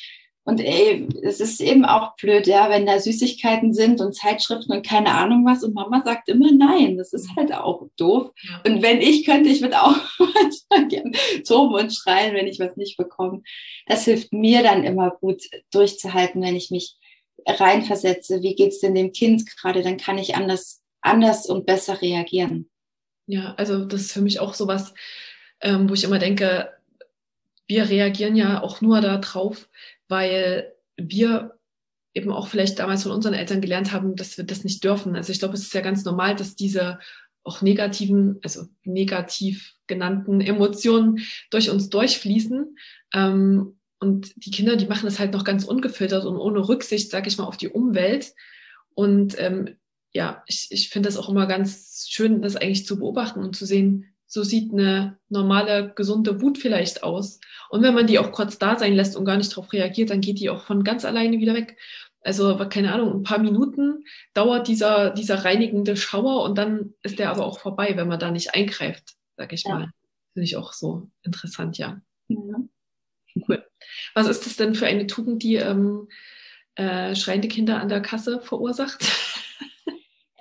[0.46, 4.86] Und ey, es ist eben auch blöd, ja, wenn da Süßigkeiten sind und Zeitschriften und
[4.86, 6.96] keine Ahnung was und Mama sagt immer nein.
[6.96, 8.30] Das ist halt auch doof.
[8.64, 9.96] Und wenn ich könnte, ich würde auch
[10.88, 11.10] gerne
[11.44, 13.42] toben und schreien, wenn ich was nicht bekomme.
[13.88, 16.96] Das hilft mir dann immer gut durchzuhalten, wenn ich mich
[17.44, 18.40] reinversetze.
[18.40, 19.82] Wie geht's denn dem Kind gerade?
[19.82, 22.70] Dann kann ich anders, anders und besser reagieren.
[23.26, 24.94] Ja, also das ist für mich auch sowas,
[25.60, 26.72] ähm, wo ich immer denke,
[27.66, 29.68] wir reagieren ja auch nur darauf,
[30.08, 31.58] weil wir
[32.14, 35.16] eben auch vielleicht damals von unseren Eltern gelernt haben, dass wir das nicht dürfen.
[35.16, 36.98] Also ich glaube, es ist ja ganz normal, dass diese
[37.44, 42.76] auch negativen, also negativ genannten Emotionen durch uns durchfließen.
[43.12, 47.26] Ähm, und die Kinder, die machen das halt noch ganz ungefiltert und ohne Rücksicht, sag
[47.26, 48.32] ich mal, auf die Umwelt.
[48.94, 49.76] Und ähm,
[50.12, 53.66] ja, ich, ich finde das auch immer ganz schön, das eigentlich zu beobachten und zu
[53.66, 57.40] sehen, so sieht eine normale, gesunde Wut vielleicht aus.
[57.70, 60.20] Und wenn man die auch kurz da sein lässt und gar nicht darauf reagiert, dann
[60.20, 61.76] geht die auch von ganz alleine wieder weg.
[62.20, 67.30] Also, keine Ahnung, ein paar Minuten dauert dieser, dieser reinigende Schauer und dann ist der
[67.30, 69.74] aber auch vorbei, wenn man da nicht eingreift, sag ich ja.
[69.74, 69.90] mal.
[70.32, 72.00] Finde ich auch so interessant, ja.
[72.28, 72.36] ja.
[73.48, 73.64] Cool.
[74.14, 76.08] Was ist das denn für eine Tugend, die ähm,
[76.74, 79.04] äh, schreiende Kinder an der Kasse verursacht?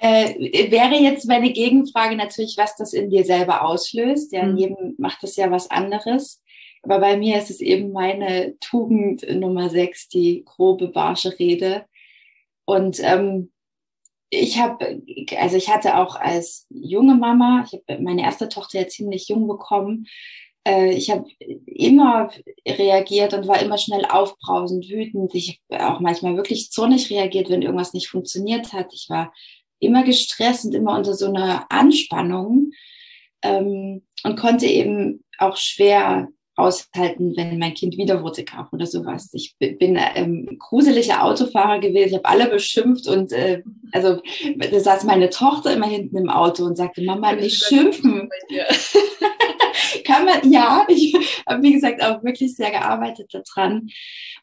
[0.05, 4.31] Äh, wäre jetzt meine Gegenfrage natürlich, was das in dir selber auslöst.
[4.31, 4.57] Ja, in mhm.
[4.57, 6.43] jedem macht das ja was anderes.
[6.83, 11.85] Aber bei mir ist es eben meine Tugend Nummer sechs, die grobe barsche Rede.
[12.65, 13.51] Und ähm,
[14.29, 15.01] ich habe,
[15.39, 19.47] also ich hatte auch als junge Mama, ich habe meine erste Tochter ja ziemlich jung
[19.47, 20.05] bekommen.
[20.67, 21.27] Äh, ich habe
[21.65, 22.29] immer
[22.67, 25.33] reagiert und war immer schnell aufbrausend, wütend.
[25.33, 28.93] Ich habe auch manchmal wirklich zornig reagiert, wenn irgendwas nicht funktioniert hat.
[28.93, 29.33] Ich war
[29.79, 32.71] immer gestresst und immer unter so einer Anspannung
[33.41, 39.29] ähm, und konnte eben auch schwer aushalten, wenn mein Kind wieder Wurzel gab oder sowas.
[39.33, 43.61] Ich bin ähm, gruseliger Autofahrer gewesen, ich habe alle beschimpft und äh,
[43.91, 44.21] also
[44.57, 48.29] da saß meine Tochter immer hinten im Auto und sagte, Mama, nicht schimpfen.
[50.05, 51.13] Kann man, ja, ich
[51.47, 53.89] habe wie gesagt auch wirklich sehr gearbeitet daran.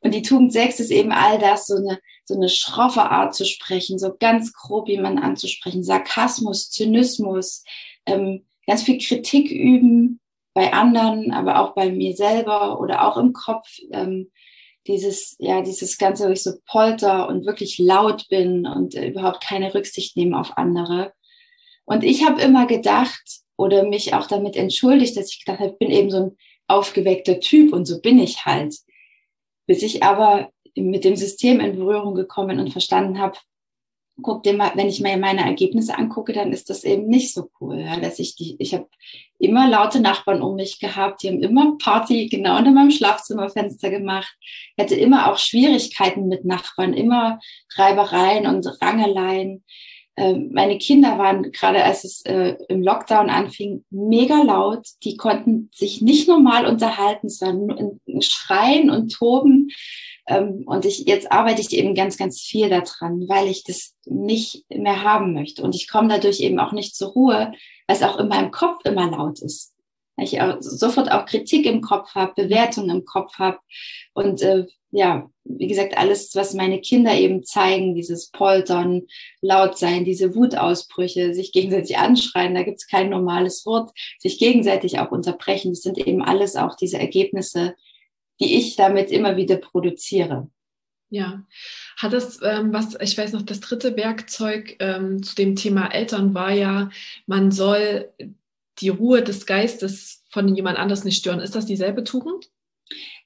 [0.00, 3.44] Und die Tugend 6 ist eben all das, so eine, so eine schroffe Art zu
[3.44, 7.64] sprechen, so ganz grob jemanden anzusprechen, Sarkasmus, Zynismus,
[8.06, 10.20] ähm, ganz viel Kritik üben,
[10.54, 13.78] bei anderen, aber auch bei mir selber oder auch im Kopf.
[13.90, 14.30] Ähm,
[14.86, 19.42] dieses, ja, dieses Ganze, wo ich so polter und wirklich laut bin und äh, überhaupt
[19.42, 21.12] keine Rücksicht nehme auf andere.
[21.84, 23.22] Und ich habe immer gedacht
[23.56, 27.38] oder mich auch damit entschuldigt, dass ich gedacht habe, ich bin eben so ein aufgeweckter
[27.38, 28.74] Typ und so bin ich halt.
[29.66, 33.38] Bis ich aber mit dem System in Berührung gekommen und verstanden habe,
[34.20, 37.50] guck dir mal, wenn ich mir meine Ergebnisse angucke, dann ist das eben nicht so
[37.60, 38.86] cool, ja, dass ich die, ich habe
[39.38, 44.32] immer laute Nachbarn um mich gehabt, die haben immer Party genau unter meinem Schlafzimmerfenster gemacht.
[44.76, 47.40] Ich hatte immer auch Schwierigkeiten mit Nachbarn, immer
[47.74, 49.64] Reibereien und Rangeleien.
[50.16, 54.86] ähm, meine Kinder waren gerade, als es äh, im Lockdown anfing, mega laut.
[55.04, 57.28] Die konnten sich nicht normal unterhalten.
[57.28, 59.70] War nur ein Schreien und Toben.
[60.26, 64.64] Ähm, und ich, jetzt arbeite ich eben ganz, ganz viel daran, weil ich das nicht
[64.70, 65.62] mehr haben möchte.
[65.62, 67.52] Und ich komme dadurch eben auch nicht zur Ruhe,
[67.86, 69.72] weil es auch in meinem Kopf immer laut ist.
[70.16, 73.58] Weil ich auch sofort auch Kritik im Kopf habe, Bewertungen im Kopf habe.
[74.12, 79.02] Und äh, ja, wie gesagt, alles, was meine Kinder eben zeigen, dieses Poltern,
[79.40, 85.10] laut sein, diese Wutausbrüche, sich gegenseitig anschreien, da gibt's kein normales Wort, sich gegenseitig auch
[85.10, 87.74] unterbrechen, das sind eben alles auch diese Ergebnisse,
[88.40, 90.50] die ich damit immer wieder produziere.
[91.10, 91.44] Ja,
[91.98, 96.32] hat es, ähm, was, ich weiß noch, das dritte Werkzeug ähm, zu dem Thema Eltern
[96.32, 96.90] war ja,
[97.26, 98.10] man soll
[98.78, 101.40] die Ruhe des Geistes von jemand anders nicht stören.
[101.40, 102.50] Ist das dieselbe Tugend?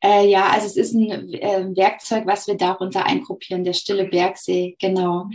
[0.07, 4.77] Äh, ja, also es ist ein äh, Werkzeug, was wir darunter eingruppieren, der stille Bergsee,
[4.79, 5.27] genau.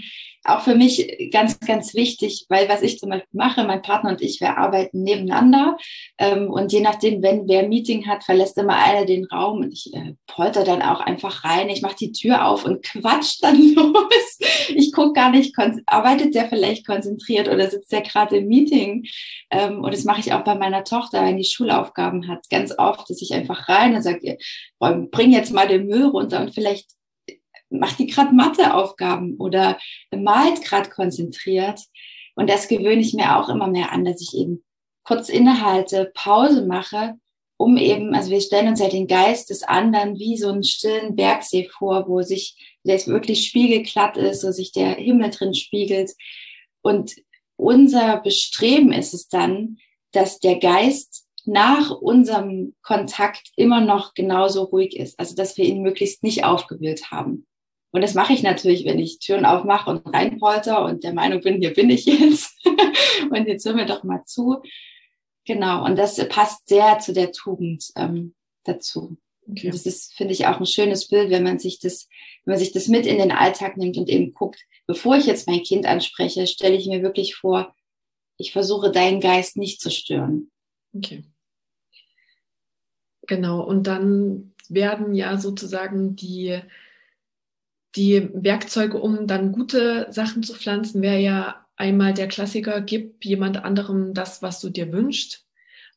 [0.44, 4.22] Auch für mich ganz, ganz wichtig, weil was ich zum Beispiel mache, mein Partner und
[4.22, 5.78] ich, wir arbeiten nebeneinander
[6.18, 9.94] ähm, und je nachdem, wenn wer Meeting hat, verlässt immer einer den Raum und ich
[9.94, 14.40] äh, polter dann auch einfach rein, ich mache die Tür auf und quatsch dann los.
[14.70, 15.54] Ich gucke gar nicht,
[15.86, 19.06] arbeitet der vielleicht konzentriert oder sitzt der gerade im Meeting
[19.52, 23.08] ähm, und das mache ich auch bei meiner Tochter, wenn die Schulaufgaben hat, ganz oft,
[23.12, 24.40] dass ich einfach rein und sage,
[24.80, 26.92] bring jetzt mal den Müll runter und vielleicht
[27.70, 29.80] macht die gerade Matheaufgaben oder
[30.12, 31.80] malt gerade konzentriert.
[32.36, 34.64] Und das gewöhne ich mir auch immer mehr an, dass ich eben
[35.04, 37.16] kurz innehalte, Pause mache,
[37.58, 41.16] um eben, also wir stellen uns ja den Geist des anderen wie so einen stillen
[41.16, 46.12] Bergsee vor, wo sich, jetzt wirklich spiegelglatt ist, wo sich der Himmel drin spiegelt.
[46.82, 47.16] Und
[47.58, 49.78] unser Bestreben ist es dann,
[50.12, 55.20] dass der Geist nach unserem Kontakt immer noch genauso ruhig ist.
[55.20, 57.46] Also, dass wir ihn möglichst nicht aufgewühlt haben.
[57.92, 61.60] Und das mache ich natürlich, wenn ich Türen aufmache und reinpolter und der Meinung bin,
[61.60, 62.54] hier bin ich jetzt.
[63.30, 64.62] und jetzt hören wir doch mal zu.
[65.46, 65.84] Genau.
[65.84, 68.34] Und das passt sehr zu der Tugend ähm,
[68.64, 69.18] dazu.
[69.50, 69.68] Okay.
[69.68, 72.08] Und das ist, finde ich, auch ein schönes Bild, wenn man sich das,
[72.46, 75.50] wenn man sich das mit in den Alltag nimmt und eben guckt, bevor ich jetzt
[75.50, 77.76] mein Kind anspreche, stelle ich mir wirklich vor,
[78.38, 80.50] ich versuche deinen Geist nicht zu stören.
[80.96, 81.26] Okay.
[83.28, 83.62] Genau.
[83.62, 86.60] Und dann werden ja sozusagen die,
[87.96, 93.64] die Werkzeuge, um dann gute Sachen zu pflanzen, wäre ja einmal der Klassiker, gib jemand
[93.64, 95.46] anderem das, was du dir wünschst.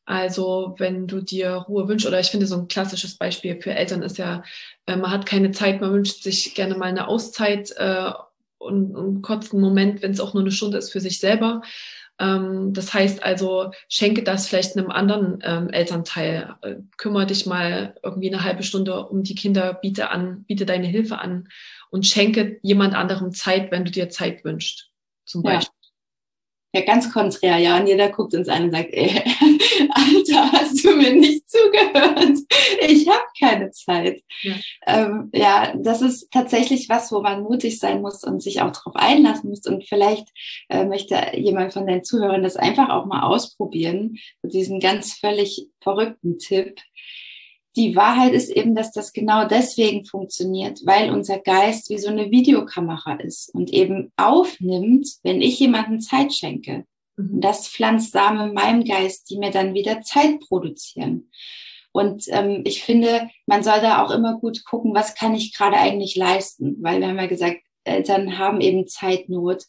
[0.05, 4.03] Also wenn du dir Ruhe wünschst, oder ich finde so ein klassisches Beispiel für Eltern
[4.03, 4.43] ist ja,
[4.85, 8.11] äh, man hat keine Zeit, man wünscht sich gerne mal eine Auszeit äh,
[8.59, 11.61] und, und einen kurzen Moment, wenn es auch nur eine Stunde ist, für sich selber.
[12.19, 16.55] Ähm, das heißt also, schenke das vielleicht einem anderen ähm, Elternteil.
[16.61, 20.87] Äh, kümmere dich mal irgendwie eine halbe Stunde um die Kinder, biete an, biete deine
[20.87, 21.49] Hilfe an
[21.89, 24.91] und schenke jemand anderem Zeit, wenn du dir Zeit wünschst.
[25.25, 25.73] Zum Beispiel.
[26.75, 27.77] Ja, ganz konträr, ja.
[27.77, 29.09] Und jeder guckt uns an und sagt, ey,
[29.91, 32.37] Alter, hast du mir nicht zugehört?
[32.81, 34.21] Ich habe keine Zeit.
[34.41, 34.55] Ja.
[34.85, 38.97] Ähm, ja, das ist tatsächlich was, wo man mutig sein muss und sich auch darauf
[38.97, 39.65] einlassen muss.
[39.65, 40.27] Und vielleicht
[40.67, 46.39] äh, möchte jemand von den Zuhörern das einfach auch mal ausprobieren, diesen ganz völlig verrückten
[46.39, 46.81] Tipp
[47.75, 52.31] die Wahrheit ist eben, dass das genau deswegen funktioniert, weil unser Geist wie so eine
[52.31, 56.85] Videokamera ist und eben aufnimmt, wenn ich jemandem Zeit schenke.
[57.17, 57.41] Und mhm.
[57.41, 61.29] das pflanzt Samen in meinem Geist, die mir dann wieder Zeit produzieren.
[61.91, 65.77] Und ähm, ich finde, man soll da auch immer gut gucken, was kann ich gerade
[65.77, 69.63] eigentlich leisten, weil wir haben ja gesagt, Eltern haben eben Zeitnot.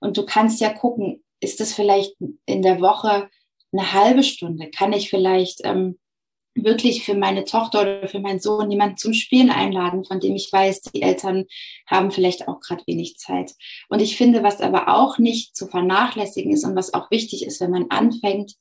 [0.00, 2.14] Und du kannst ja gucken, ist das vielleicht
[2.46, 3.28] in der Woche
[3.72, 4.70] eine halbe Stunde?
[4.70, 5.98] Kann ich vielleicht ähm,
[6.64, 10.52] wirklich für meine Tochter oder für meinen Sohn jemanden zum Spielen einladen, von dem ich
[10.52, 11.44] weiß, die Eltern
[11.86, 13.54] haben vielleicht auch gerade wenig Zeit.
[13.88, 17.60] Und ich finde, was aber auch nicht zu vernachlässigen ist und was auch wichtig ist,
[17.60, 18.54] wenn man anfängt,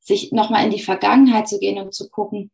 [0.00, 2.50] sich nochmal in die Vergangenheit zu gehen und zu gucken,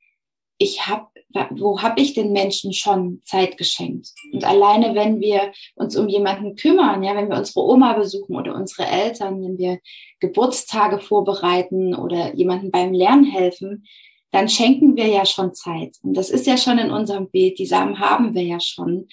[0.62, 1.06] ich habe,
[1.50, 4.10] wo habe ich den Menschen schon Zeit geschenkt?
[4.30, 8.54] Und alleine, wenn wir uns um jemanden kümmern, ja, wenn wir unsere Oma besuchen oder
[8.54, 9.78] unsere Eltern, wenn wir
[10.20, 13.86] Geburtstage vorbereiten oder jemanden beim Lernen helfen,
[14.30, 15.96] dann schenken wir ja schon Zeit.
[16.02, 17.58] Und das ist ja schon in unserem Bild.
[17.58, 19.08] Die Samen haben wir ja schon.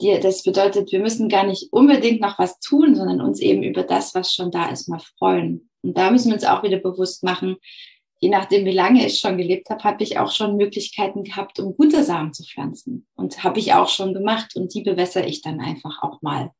[0.00, 3.82] Die, das bedeutet, wir müssen gar nicht unbedingt noch was tun, sondern uns eben über
[3.82, 5.70] das, was schon da ist, mal freuen.
[5.82, 7.56] Und da müssen wir uns auch wieder bewusst machen,
[8.20, 11.76] je nachdem, wie lange ich schon gelebt habe, habe ich auch schon Möglichkeiten gehabt, um
[11.76, 13.06] gute Samen zu pflanzen.
[13.14, 14.56] Und habe ich auch schon gemacht.
[14.56, 16.52] Und die bewässere ich dann einfach auch mal.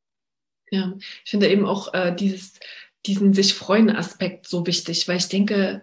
[0.70, 2.60] Ja, ich finde eben auch äh, dieses,
[3.06, 5.82] diesen sich freuen Aspekt so wichtig, weil ich denke,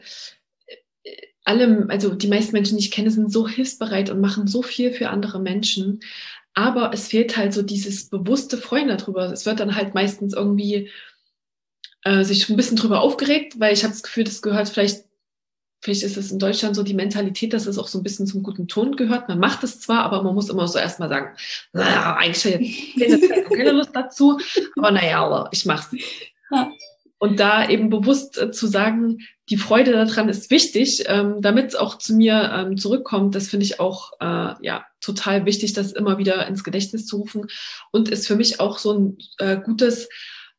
[1.45, 4.91] alle, also die meisten Menschen, die ich kenne, sind so hilfsbereit und machen so viel
[4.91, 6.01] für andere Menschen.
[6.55, 9.31] Aber es fehlt halt so dieses bewusste Freuen darüber.
[9.31, 10.89] Es wird dann halt meistens irgendwie
[12.03, 15.05] äh, sich ein bisschen drüber aufgeregt, weil ich habe das Gefühl, das gehört vielleicht,
[15.81, 18.41] vielleicht ist es in Deutschland so die Mentalität, dass es auch so ein bisschen zum
[18.41, 19.29] guten Ton gehört.
[19.29, 21.35] Man macht es zwar, aber man muss immer so erstmal sagen,
[21.73, 24.39] naja, eigentlich jetzt keine Lust dazu,
[24.77, 25.91] aber naja, ich mach's.
[27.19, 31.75] Und da eben bewusst äh, zu sagen, die Freude daran ist wichtig, ähm, damit es
[31.75, 36.17] auch zu mir ähm, zurückkommt, das finde ich auch äh, ja total wichtig, das immer
[36.17, 37.47] wieder ins Gedächtnis zu rufen
[37.91, 40.09] und ist für mich auch so ein äh, gutes,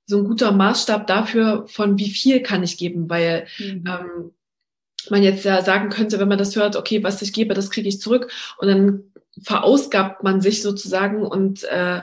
[0.07, 3.85] so ein guter Maßstab dafür, von wie viel kann ich geben, weil mhm.
[3.87, 4.31] ähm,
[5.11, 7.89] man jetzt ja sagen könnte, wenn man das hört, okay, was ich gebe, das kriege
[7.89, 9.03] ich zurück und dann
[9.43, 12.03] verausgabt man sich sozusagen und äh,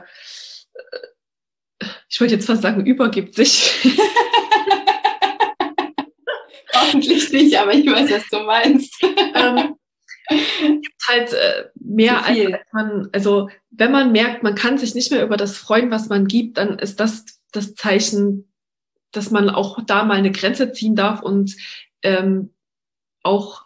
[2.10, 3.74] ich wollte jetzt fast sagen, übergibt sich.
[6.84, 9.04] Hoffentlich nicht, aber ich weiß, was du meinst.
[9.36, 9.76] ähm,
[10.30, 12.38] gibt halt äh, mehr als,
[12.72, 16.28] man, also wenn man merkt, man kann sich nicht mehr über das freuen, was man
[16.28, 18.52] gibt, dann ist das das Zeichen,
[19.12, 21.56] dass man auch da mal eine Grenze ziehen darf und
[22.02, 22.52] ähm,
[23.22, 23.66] auch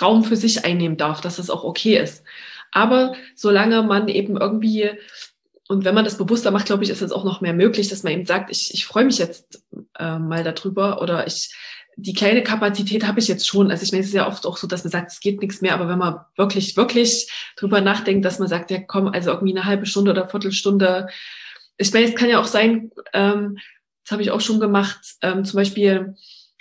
[0.00, 2.22] Raum für sich einnehmen darf, dass das auch okay ist.
[2.70, 4.90] Aber solange man eben irgendwie
[5.68, 8.02] und wenn man das bewusster macht, glaube ich, ist es auch noch mehr möglich, dass
[8.02, 9.62] man eben sagt, ich, ich freue mich jetzt
[9.98, 11.54] äh, mal darüber oder ich
[12.00, 13.72] die kleine Kapazität habe ich jetzt schon.
[13.72, 15.60] Also ich meine, es ist ja oft auch so, dass man sagt, es geht nichts
[15.60, 19.52] mehr, aber wenn man wirklich, wirklich drüber nachdenkt, dass man sagt, ja komm, also irgendwie
[19.52, 21.08] eine halbe Stunde oder Viertelstunde.
[21.76, 23.58] Ich meine, es kann ja auch sein, ähm,
[24.04, 26.14] das habe ich auch schon gemacht, ähm, zum Beispiel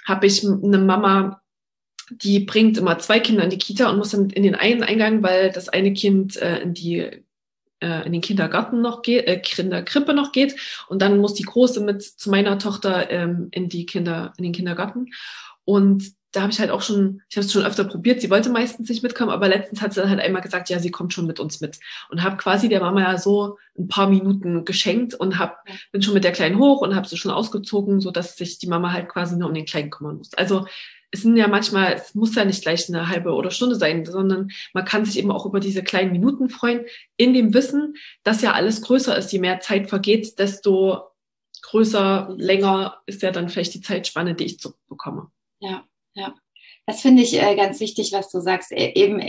[0.07, 1.41] habe ich eine Mama,
[2.09, 5.21] die bringt immer zwei Kinder in die Kita und muss dann in den einen Eingang,
[5.21, 7.23] weil das eine Kind äh, in die
[7.79, 10.55] äh, in den Kindergarten noch geht, äh, Kinderkrippe noch geht
[10.87, 14.53] und dann muss die Große mit zu meiner Tochter ähm, in die Kinder, in den
[14.53, 15.07] Kindergarten.
[15.65, 18.49] Und da habe ich halt auch schon, ich habe es schon öfter probiert, sie wollte
[18.49, 21.25] meistens nicht mitkommen, aber letztens hat sie dann halt einmal gesagt, ja, sie kommt schon
[21.25, 21.79] mit uns mit.
[22.09, 26.13] Und habe quasi der Mama ja so ein paar Minuten geschenkt und hab, bin schon
[26.13, 29.09] mit der Kleinen hoch und habe sie schon ausgezogen, so dass sich die Mama halt
[29.09, 30.33] quasi nur um den Kleinen kümmern muss.
[30.33, 30.67] Also
[31.11, 34.51] es sind ja manchmal, es muss ja nicht gleich eine halbe oder Stunde sein, sondern
[34.73, 38.53] man kann sich eben auch über diese kleinen Minuten freuen, in dem Wissen, dass ja
[38.53, 39.31] alles größer ist.
[39.31, 41.01] Je mehr Zeit vergeht, desto
[41.61, 45.31] größer, länger ist ja dann vielleicht die Zeitspanne, die ich zurückbekomme.
[45.59, 46.35] Ja, ja.
[46.85, 48.71] Das finde ich äh, ganz wichtig, was du sagst.
[48.71, 49.21] E eben,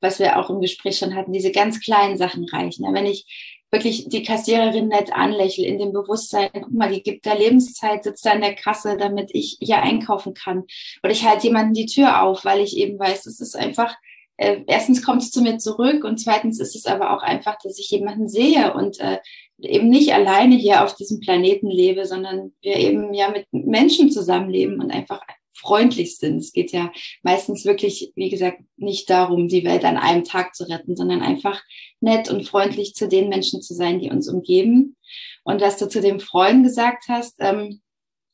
[0.00, 2.84] was wir auch im Gespräch schon hatten, diese ganz kleinen Sachen reichen.
[2.84, 3.26] Ja, wenn ich
[3.74, 8.24] wirklich die Kassiererin nett anlächle, in dem Bewusstsein, guck mal, die gibt da Lebenszeit, sitzt
[8.24, 10.64] da in der Kasse, damit ich hier einkaufen kann.
[11.02, 13.94] Oder ich halte jemanden die Tür auf, weil ich eben weiß, es ist einfach,
[14.36, 17.78] äh, erstens kommt es zu mir zurück und zweitens ist es aber auch einfach, dass
[17.78, 19.18] ich jemanden sehe und äh,
[19.60, 24.80] eben nicht alleine hier auf diesem Planeten lebe, sondern wir eben ja mit Menschen zusammenleben
[24.80, 25.20] und einfach
[25.54, 26.38] freundlich sind.
[26.38, 30.64] Es geht ja meistens wirklich, wie gesagt, nicht darum, die Welt an einem Tag zu
[30.64, 31.62] retten, sondern einfach
[32.00, 34.96] nett und freundlich zu den Menschen zu sein, die uns umgeben.
[35.44, 37.80] Und was du zu dem Freuen gesagt hast, ähm,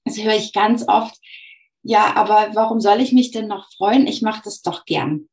[0.04, 1.14] das höre ich ganz oft.
[1.82, 4.06] Ja, aber warum soll ich mich denn noch freuen?
[4.06, 5.28] Ich mache das doch gern.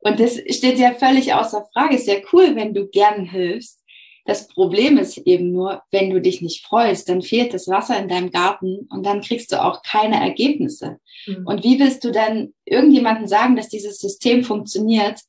[0.00, 1.96] Und das steht ja völlig außer Frage.
[1.96, 3.81] Ist ja cool, wenn du gern hilfst.
[4.24, 8.08] Das Problem ist eben nur, wenn du dich nicht freust, dann fehlt das Wasser in
[8.08, 10.98] deinem Garten und dann kriegst du auch keine Ergebnisse.
[11.26, 11.46] Mhm.
[11.46, 15.20] Und wie willst du dann irgendjemandem sagen, dass dieses System funktioniert,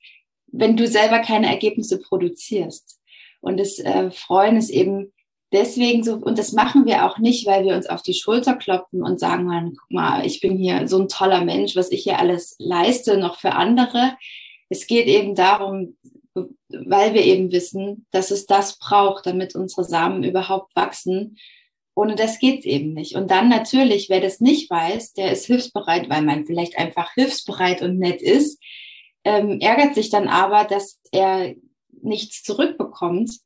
[0.47, 2.99] wenn du selber keine Ergebnisse produzierst?
[3.41, 5.11] Und das äh, Freuen ist eben
[5.51, 9.03] deswegen so, und das machen wir auch nicht, weil wir uns auf die Schulter klopfen
[9.03, 12.19] und sagen, man, guck mal, ich bin hier so ein toller Mensch, was ich hier
[12.19, 14.15] alles leiste, noch für andere.
[14.69, 15.95] Es geht eben darum,
[16.35, 21.37] weil wir eben wissen, dass es das braucht, damit unsere Samen überhaupt wachsen.
[21.95, 23.15] Ohne das geht's eben nicht.
[23.15, 27.81] Und dann natürlich, wer das nicht weiß, der ist hilfsbereit, weil man vielleicht einfach hilfsbereit
[27.81, 28.59] und nett ist,
[29.23, 31.53] ähm, ärgert sich dann aber, dass er
[32.01, 33.39] nichts zurückbekommt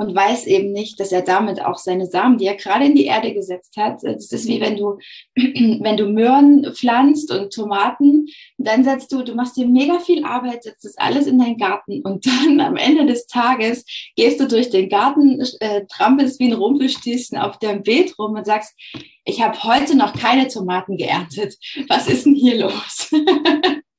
[0.00, 3.04] und weiß eben nicht, dass er damit auch seine Samen, die er gerade in die
[3.04, 4.96] Erde gesetzt hat, es ist wie wenn du,
[5.36, 10.62] wenn du Möhren pflanzt und Tomaten, dann setzt du, du machst dir mega viel Arbeit,
[10.62, 13.84] setzt das alles in deinen Garten und dann am Ende des Tages
[14.16, 18.46] gehst du durch den Garten, äh, trampelst wie ein Rumpelstilzchen auf deinem Beet rum und
[18.46, 18.74] sagst,
[19.26, 21.58] ich habe heute noch keine Tomaten geerntet.
[21.88, 23.10] Was ist denn hier los?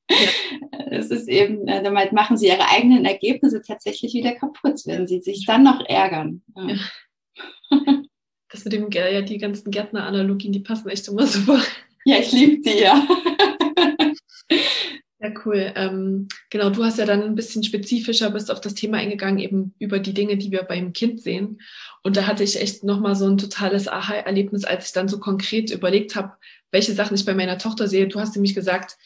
[0.90, 5.20] Es ist eben, äh, damit machen sie ihre eigenen Ergebnisse tatsächlich wieder kaputt, wenn sie
[5.20, 6.42] sich dann noch ärgern.
[6.56, 6.76] Ja.
[8.50, 11.60] Das mit dem, ja, die ganzen Gärtner-Analogien, die passen echt immer super.
[12.04, 13.06] Ja, ich liebe die, ja.
[15.22, 15.72] Ja, cool.
[15.76, 19.72] Ähm, genau, du hast ja dann ein bisschen spezifischer bist auf das Thema eingegangen, eben
[19.78, 21.60] über die Dinge, die wir beim Kind sehen.
[22.02, 25.70] Und da hatte ich echt nochmal so ein totales Aha-Erlebnis, als ich dann so konkret
[25.70, 26.32] überlegt habe,
[26.72, 28.08] welche Sachen ich bei meiner Tochter sehe.
[28.08, 28.96] Du hast nämlich gesagt,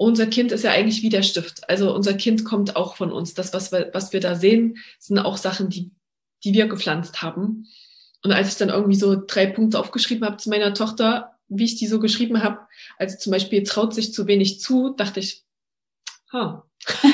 [0.00, 1.68] unser Kind ist ja eigentlich wie der Stift.
[1.68, 3.34] Also unser Kind kommt auch von uns.
[3.34, 5.90] Das, was wir, was wir da sehen, sind auch Sachen, die,
[6.42, 7.66] die wir gepflanzt haben.
[8.24, 11.76] Und als ich dann irgendwie so drei Punkte aufgeschrieben habe zu meiner Tochter, wie ich
[11.76, 12.60] die so geschrieben habe,
[12.96, 15.44] also zum Beispiel traut sich zu wenig zu, dachte ich,
[16.32, 16.64] ha.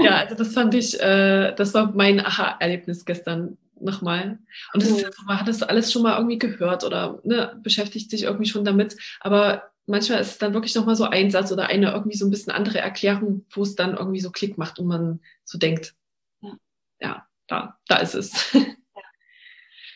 [0.00, 4.38] ja, also das fand ich, äh, das war mein Aha-Erlebnis gestern nochmal.
[4.72, 8.24] Und das ist, man hat das alles schon mal irgendwie gehört oder ne, beschäftigt sich
[8.24, 8.96] irgendwie schon damit.
[9.20, 12.30] Aber manchmal ist es dann wirklich nochmal so ein Satz oder eine irgendwie so ein
[12.30, 15.94] bisschen andere Erklärung, wo es dann irgendwie so Klick macht und man so denkt,
[16.40, 16.56] ja,
[17.00, 18.54] ja da, da ist es.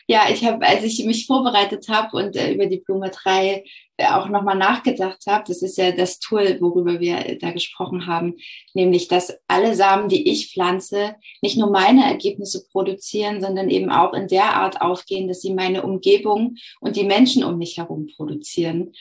[0.09, 3.63] Ja, ich habe, als ich mich vorbereitet habe und äh, über die Blume 3
[3.97, 8.07] äh, auch nochmal nachgedacht habe, das ist ja das Tool, worüber wir äh, da gesprochen
[8.07, 8.33] haben,
[8.73, 14.13] nämlich, dass alle Samen, die ich pflanze, nicht nur meine Ergebnisse produzieren, sondern eben auch
[14.13, 18.93] in der Art aufgehen, dass sie meine Umgebung und die Menschen um mich herum produzieren.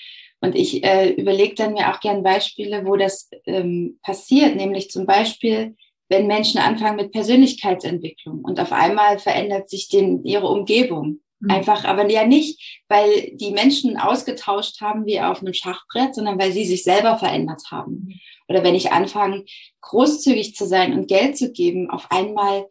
[0.42, 5.06] Und ich äh, überlege dann mir auch gern Beispiele, wo das ähm, passiert, nämlich zum
[5.06, 5.74] Beispiel,
[6.08, 11.20] wenn Menschen anfangen mit Persönlichkeitsentwicklung und auf einmal verändert sich den, ihre Umgebung.
[11.40, 11.50] Mhm.
[11.50, 16.52] Einfach, aber ja nicht, weil die Menschen ausgetauscht haben wie auf einem Schachbrett, sondern weil
[16.52, 18.06] sie sich selber verändert haben.
[18.06, 18.20] Mhm.
[18.48, 19.44] Oder wenn ich anfange,
[19.82, 22.66] großzügig zu sein und Geld zu geben, auf einmal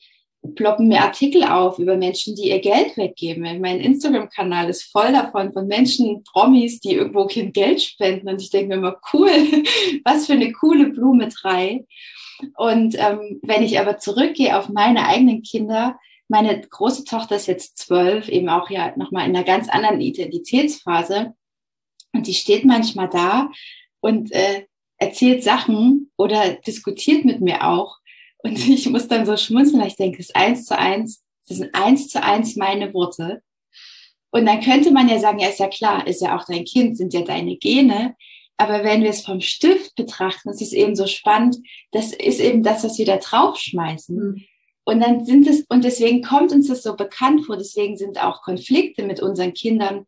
[0.56, 3.62] ploppen mir Artikel auf über Menschen, die ihr Geld weggeben.
[3.62, 8.30] Mein Instagram-Kanal ist voll davon, von Menschen, Promis, die irgendwo kein Geld spenden.
[8.30, 9.30] Und ich denke mir immer, cool,
[10.04, 11.86] was für eine coole Blume drei.
[12.56, 17.78] Und ähm, wenn ich aber zurückgehe auf meine eigenen Kinder, meine große Tochter ist jetzt
[17.78, 21.34] zwölf, eben auch ja nochmal in einer ganz anderen Identitätsphase.
[22.14, 23.50] Und die steht manchmal da
[24.02, 24.66] und äh,
[24.98, 27.98] erzählt Sachen oder diskutiert mit mir auch.
[28.48, 31.58] Und ich muss dann so schmunzeln, weil ich denke, es ist eins zu eins, das
[31.58, 33.42] sind eins zu eins meine Worte.
[34.32, 36.98] Und dann könnte man ja sagen, ja, ist ja klar, ist ja auch dein Kind,
[36.98, 38.16] sind ja deine Gene.
[38.58, 41.58] Aber wenn wir es vom Stift betrachten, ist es eben so spannend,
[41.92, 44.16] das ist eben das, was wir da draufschmeißen.
[44.16, 44.44] Mhm.
[44.84, 48.42] Und dann sind es, und deswegen kommt uns das so bekannt vor, deswegen sind auch
[48.42, 50.06] Konflikte mit unseren Kindern,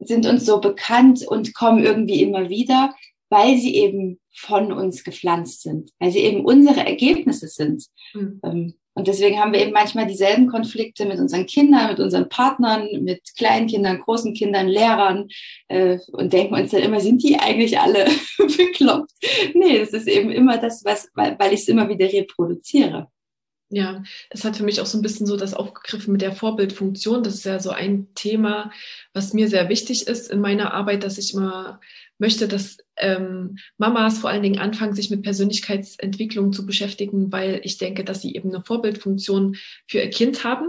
[0.00, 2.94] sind uns so bekannt und kommen irgendwie immer wieder,
[3.34, 7.84] weil sie eben von uns gepflanzt sind, weil sie eben unsere Ergebnisse sind.
[8.14, 8.74] Mhm.
[8.96, 13.22] Und deswegen haben wir eben manchmal dieselben Konflikte mit unseren Kindern, mit unseren Partnern, mit
[13.36, 15.26] kleinen Kindern, großen Kindern, Lehrern
[15.66, 18.04] äh, und denken uns dann immer, sind die eigentlich alle
[18.38, 19.10] bekloppt?
[19.52, 23.08] Nee, das ist eben immer das, was, weil, weil ich es immer wieder reproduziere.
[23.68, 27.24] Ja, es hat für mich auch so ein bisschen so das aufgegriffen mit der Vorbildfunktion.
[27.24, 28.70] Das ist ja so ein Thema,
[29.12, 31.80] was mir sehr wichtig ist in meiner Arbeit, dass ich immer
[32.18, 37.78] möchte, dass ähm, Mamas vor allen Dingen anfangen, sich mit Persönlichkeitsentwicklung zu beschäftigen, weil ich
[37.78, 40.68] denke, dass sie eben eine Vorbildfunktion für ihr Kind haben.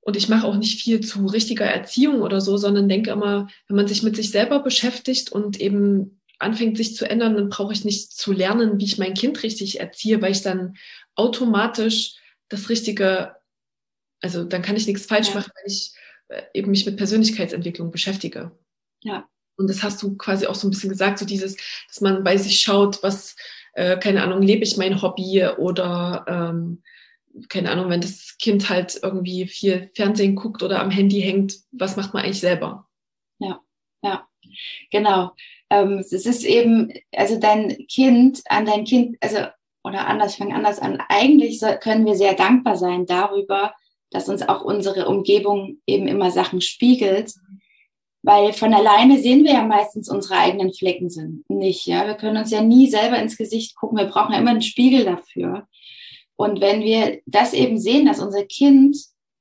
[0.00, 3.76] Und ich mache auch nicht viel zu richtiger Erziehung oder so, sondern denke immer, wenn
[3.76, 7.84] man sich mit sich selber beschäftigt und eben anfängt, sich zu ändern, dann brauche ich
[7.84, 10.76] nicht zu lernen, wie ich mein Kind richtig erziehe, weil ich dann
[11.14, 12.16] automatisch
[12.48, 13.36] das Richtige,
[14.20, 15.36] also dann kann ich nichts falsch ja.
[15.36, 15.94] machen, wenn ich
[16.28, 18.52] äh, eben mich mit Persönlichkeitsentwicklung beschäftige.
[19.02, 19.26] Ja,
[19.56, 21.56] und das hast du quasi auch so ein bisschen gesagt, so dieses,
[21.88, 23.36] dass man bei sich schaut, was,
[23.74, 26.82] äh, keine Ahnung, lebe ich mein Hobby oder ähm,
[27.48, 31.96] keine Ahnung, wenn das Kind halt irgendwie viel Fernsehen guckt oder am Handy hängt, was
[31.96, 32.88] macht man eigentlich selber?
[33.38, 33.60] Ja,
[34.02, 34.26] ja,
[34.90, 35.32] genau.
[35.70, 39.38] Ähm, es ist eben, also dein Kind, an dein Kind, also,
[39.82, 41.02] oder anders, ich fange anders an.
[41.08, 43.74] Eigentlich so, können wir sehr dankbar sein darüber,
[44.10, 47.34] dass uns auch unsere Umgebung eben immer Sachen spiegelt,
[48.24, 51.86] weil von alleine sehen wir ja meistens unsere eigenen Flecken sind nicht.
[51.86, 53.98] Ja, wir können uns ja nie selber ins Gesicht gucken.
[53.98, 55.68] Wir brauchen ja immer einen Spiegel dafür.
[56.34, 58.96] Und wenn wir das eben sehen, dass unser Kind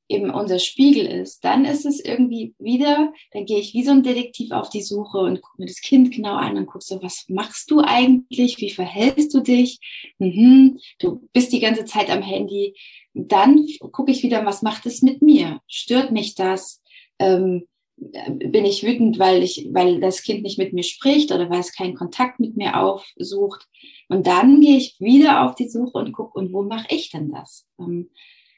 [0.10, 4.04] eben unser Spiegel ist, dann ist es irgendwie wieder, dann gehe ich wie so ein
[4.04, 7.24] Detektiv auf die Suche und gucke mir das Kind genau an und gucke so, was
[7.30, 8.58] machst du eigentlich?
[8.58, 9.80] Wie verhältst du dich?
[10.20, 12.76] Mhm, du bist die ganze Zeit am Handy.
[13.14, 15.62] Dann gucke ich wieder, was macht es mit mir?
[15.68, 16.82] Stört mich das?
[17.18, 17.66] Ähm,
[17.96, 21.76] bin ich wütend, weil ich, weil das Kind nicht mit mir spricht oder weil es
[21.76, 23.68] keinen Kontakt mit mir aufsucht.
[24.10, 27.32] Und dann gehe ich wieder auf die Suche und gucke, und wo mache ich denn
[27.32, 27.68] das?
[27.80, 28.10] Ähm,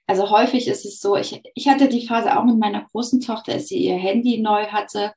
[0.07, 3.53] also häufig ist es so, ich, ich hatte die Phase auch mit meiner großen Tochter,
[3.53, 5.13] als sie ihr Handy neu hatte.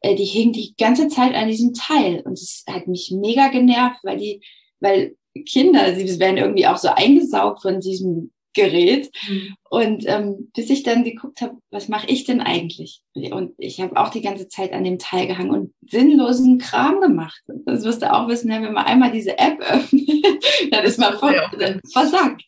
[0.00, 3.98] Äh, die hing die ganze Zeit an diesem Teil und es hat mich mega genervt,
[4.02, 4.40] weil die,
[4.80, 5.16] weil
[5.46, 9.10] Kinder, sie werden irgendwie auch so eingesaugt von diesem Gerät.
[9.28, 9.54] Mhm.
[9.70, 13.02] Und ähm, bis ich dann geguckt habe, was mache ich denn eigentlich?
[13.14, 17.42] Und ich habe auch die ganze Zeit an dem Teil gehangen und sinnlosen Kram gemacht.
[17.66, 20.08] Das wirst du auch wissen, wenn man einmal diese App öffnet,
[20.70, 21.50] dann ist man ver
[21.92, 22.44] versagt.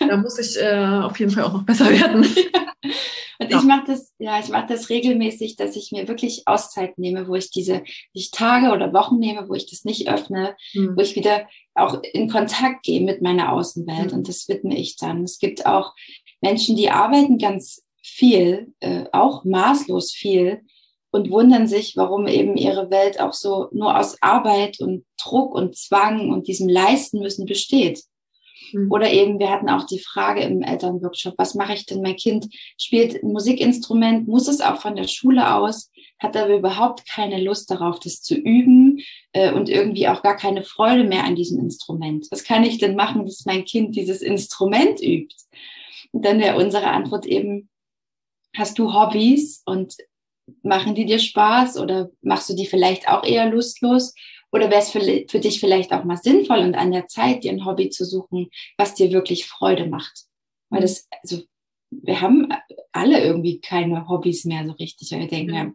[0.00, 2.26] Da muss ich äh, auf jeden Fall auch noch besser werden.
[3.40, 3.58] Und ja.
[3.58, 7.34] ich mache das, ja, ich mache das regelmäßig, dass ich mir wirklich Auszeit nehme, wo
[7.34, 10.96] ich diese, ich Tage oder Wochen nehme, wo ich das nicht öffne, mhm.
[10.96, 14.12] wo ich wieder auch in Kontakt gehe mit meiner Außenwelt.
[14.12, 14.18] Mhm.
[14.18, 15.24] Und das widme ich dann.
[15.24, 15.94] Es gibt auch
[16.44, 20.60] Menschen, die arbeiten ganz viel, äh, auch maßlos viel
[21.10, 25.74] und wundern sich, warum eben ihre Welt auch so nur aus Arbeit und Druck und
[25.74, 28.02] Zwang und diesem Leisten müssen besteht.
[28.72, 28.92] Mhm.
[28.92, 32.02] Oder eben, wir hatten auch die Frage im Elternworkshop, was mache ich denn?
[32.02, 32.46] Mein Kind
[32.78, 37.70] spielt ein Musikinstrument, muss es auch von der Schule aus, hat aber überhaupt keine Lust
[37.70, 39.00] darauf, das zu üben
[39.32, 42.26] äh, und irgendwie auch gar keine Freude mehr an diesem Instrument.
[42.30, 45.34] Was kann ich denn machen, dass mein Kind dieses Instrument übt?
[46.14, 47.68] Und dann wäre unsere Antwort eben,
[48.56, 49.96] hast du Hobbys und
[50.62, 54.14] machen die dir Spaß oder machst du die vielleicht auch eher lustlos?
[54.52, 57.50] Oder wäre es für, für dich vielleicht auch mal sinnvoll und an der Zeit, dir
[57.50, 58.48] ein Hobby zu suchen,
[58.78, 60.26] was dir wirklich Freude macht?
[60.70, 61.42] Weil das, also,
[61.90, 62.48] wir haben
[62.92, 65.10] alle irgendwie keine Hobbys mehr so richtig.
[65.10, 65.74] wir denken, haben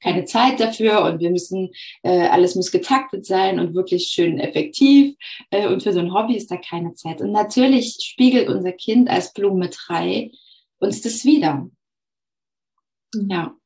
[0.00, 1.70] keine Zeit dafür und wir müssen,
[2.02, 5.16] äh, alles muss getaktet sein und wirklich schön effektiv.
[5.50, 7.20] Äh, und für so ein Hobby ist da keine Zeit.
[7.20, 10.30] Und natürlich spiegelt unser Kind als Blume 3
[10.78, 11.68] uns das wieder.
[13.14, 13.28] Mhm.
[13.30, 13.56] Ja.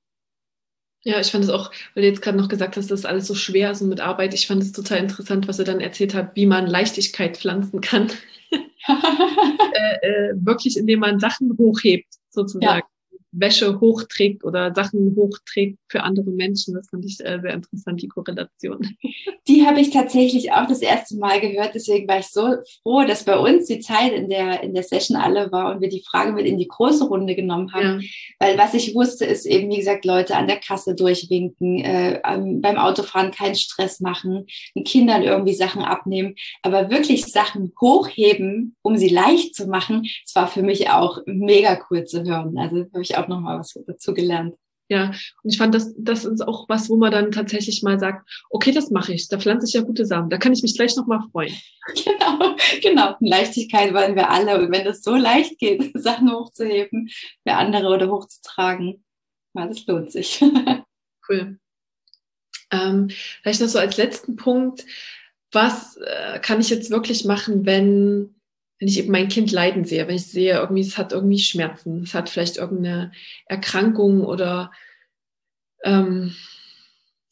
[1.03, 3.35] Ja, ich fand es auch, weil du jetzt gerade noch gesagt hast, dass alles so
[3.35, 4.35] schwer ist und mit Arbeit.
[4.35, 8.13] Ich fand es total interessant, was er dann erzählt hat, wie man Leichtigkeit pflanzen kann.
[8.89, 12.81] äh, äh, wirklich, indem man Sachen hochhebt, sozusagen.
[12.81, 13.00] Ja.
[13.33, 16.75] Wäsche hochträgt oder Sachen hochträgt für andere Menschen.
[16.75, 18.97] Das fand ich äh, sehr interessant, die Korrelation.
[19.49, 21.75] Die habe ich tatsächlich auch das erste Mal gehört.
[21.75, 25.17] Deswegen war ich so froh, dass bei uns die Zeit in der, in der Session
[25.17, 28.01] alle war und wir die Frage mit in die große Runde genommen haben.
[28.01, 28.09] Ja.
[28.39, 32.77] Weil was ich wusste, ist eben, wie gesagt, Leute an der Kasse durchwinken, äh, beim
[32.77, 39.09] Autofahren keinen Stress machen, den Kindern irgendwie Sachen abnehmen, aber wirklich Sachen hochheben, um sie
[39.09, 40.07] leicht zu machen.
[40.25, 42.57] Das war für mich auch mega cool zu hören.
[42.59, 44.55] Also habe ich auch nochmal was dazu gelernt.
[44.91, 45.13] Ja,
[45.45, 48.73] und ich fand, das, das ist auch was, wo man dann tatsächlich mal sagt, okay,
[48.73, 51.21] das mache ich, da pflanze ich ja gute Samen, da kann ich mich gleich nochmal
[51.31, 51.55] freuen.
[51.95, 53.15] Genau, genau.
[53.21, 54.61] Leichtigkeit wollen wir alle.
[54.61, 57.09] Und wenn es so leicht geht, Sachen hochzuheben
[57.47, 59.05] für andere oder hochzutragen,
[59.55, 60.45] ja, das lohnt sich.
[61.29, 61.61] Cool.
[62.73, 63.09] Ähm,
[63.43, 64.85] vielleicht noch so als letzten Punkt,
[65.53, 68.40] was äh, kann ich jetzt wirklich machen, wenn
[68.81, 72.03] wenn ich eben mein Kind leiden sehe, wenn ich sehe, irgendwie, es hat irgendwie Schmerzen,
[72.03, 73.13] es hat vielleicht irgendeine
[73.45, 74.73] Erkrankung oder
[75.85, 76.35] ähm,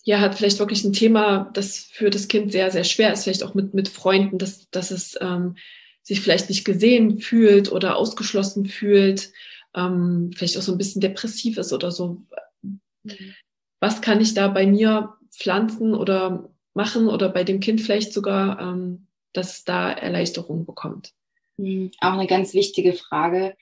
[0.05, 3.42] ja, hat vielleicht wirklich ein Thema, das für das Kind sehr, sehr schwer ist, vielleicht
[3.42, 5.57] auch mit, mit Freunden, dass, dass es ähm,
[6.03, 9.32] sich vielleicht nicht gesehen fühlt oder ausgeschlossen fühlt,
[9.74, 12.22] ähm, vielleicht auch so ein bisschen depressiv ist oder so.
[13.80, 18.61] Was kann ich da bei mir pflanzen oder machen oder bei dem Kind vielleicht sogar,
[18.61, 21.14] ähm, dass es da Erleichterung bekommt?
[21.59, 23.56] Hm, auch eine ganz wichtige Frage,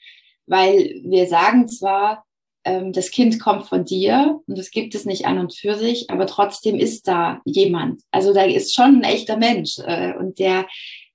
[0.47, 2.25] weil wir sagen zwar,
[2.65, 6.11] ähm, das Kind kommt von dir und das gibt es nicht an und für sich,
[6.11, 8.03] aber trotzdem ist da jemand.
[8.11, 10.67] Also da ist schon ein echter Mensch äh, und der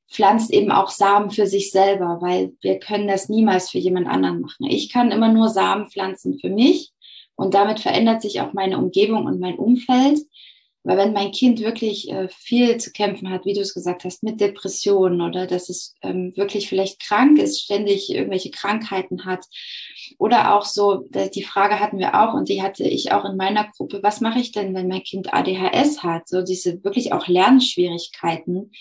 [0.09, 4.41] pflanzt eben auch Samen für sich selber, weil wir können das niemals für jemand anderen
[4.41, 4.65] machen.
[4.67, 6.91] Ich kann immer nur Samen pflanzen für mich
[7.35, 10.19] und damit verändert sich auch meine Umgebung und mein Umfeld.
[10.83, 14.23] Weil wenn mein Kind wirklich äh, viel zu kämpfen hat, wie du es gesagt hast,
[14.23, 19.45] mit Depressionen oder dass es ähm, wirklich vielleicht krank ist, ständig irgendwelche Krankheiten hat
[20.17, 23.69] oder auch so, die Frage hatten wir auch und die hatte ich auch in meiner
[23.75, 28.71] Gruppe, was mache ich denn, wenn mein Kind ADHS hat, so diese wirklich auch Lernschwierigkeiten.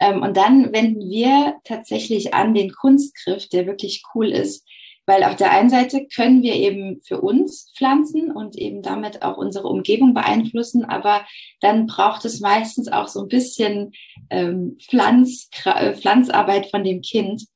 [0.00, 4.66] Ähm, und dann wenden wir tatsächlich an den Kunstgriff, der wirklich cool ist,
[5.08, 9.38] weil auf der einen Seite können wir eben für uns pflanzen und eben damit auch
[9.38, 11.26] unsere Umgebung beeinflussen, aber
[11.62, 13.92] dann braucht es meistens auch so ein bisschen
[14.28, 17.46] ähm, Pflanz, äh, Pflanzarbeit von dem Kind.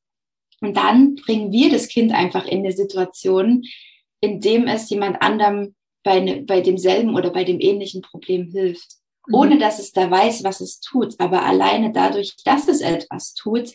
[0.63, 3.65] Und dann bringen wir das Kind einfach in eine Situation,
[4.23, 8.95] in dem es jemand anderem bei, ne, bei demselben oder bei dem ähnlichen Problem hilft.
[9.27, 9.35] Mhm.
[9.35, 11.21] Ohne dass es da weiß, was es tut.
[11.21, 13.75] Aber alleine dadurch, dass es etwas tut,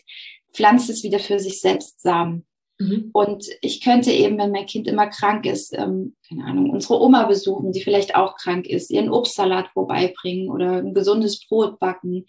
[0.52, 2.44] pflanzt es wieder für sich selbst Samen.
[2.78, 3.10] Mhm.
[3.12, 7.24] Und ich könnte eben, wenn mein Kind immer krank ist, ähm, keine Ahnung, unsere Oma
[7.24, 12.26] besuchen, die vielleicht auch krank ist, ihren Obstsalat vorbeibringen oder ein gesundes Brot backen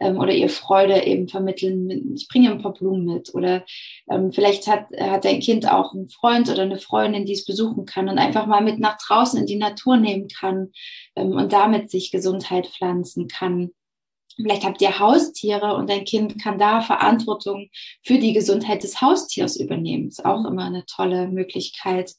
[0.00, 2.14] ähm, oder ihr Freude eben vermitteln.
[2.16, 3.64] Ich bringe ein paar Blumen mit oder
[4.10, 7.84] ähm, vielleicht hat, hat dein Kind auch einen Freund oder eine Freundin, die es besuchen
[7.84, 10.72] kann und einfach mal mit nach draußen in die Natur nehmen kann
[11.14, 13.70] ähm, und damit sich Gesundheit pflanzen kann.
[14.36, 17.68] Vielleicht habt ihr Haustiere und dein Kind kann da Verantwortung
[18.02, 20.08] für die Gesundheit des Haustiers übernehmen.
[20.08, 22.14] Ist auch immer eine tolle Möglichkeit.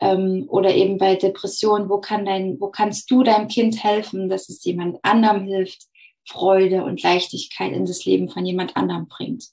[0.00, 4.48] Ähm, oder eben bei Depressionen, wo kann dein, wo kannst du deinem Kind helfen, dass
[4.48, 5.82] es jemand anderem hilft,
[6.26, 9.46] Freude und Leichtigkeit in das Leben von jemand anderem bringt.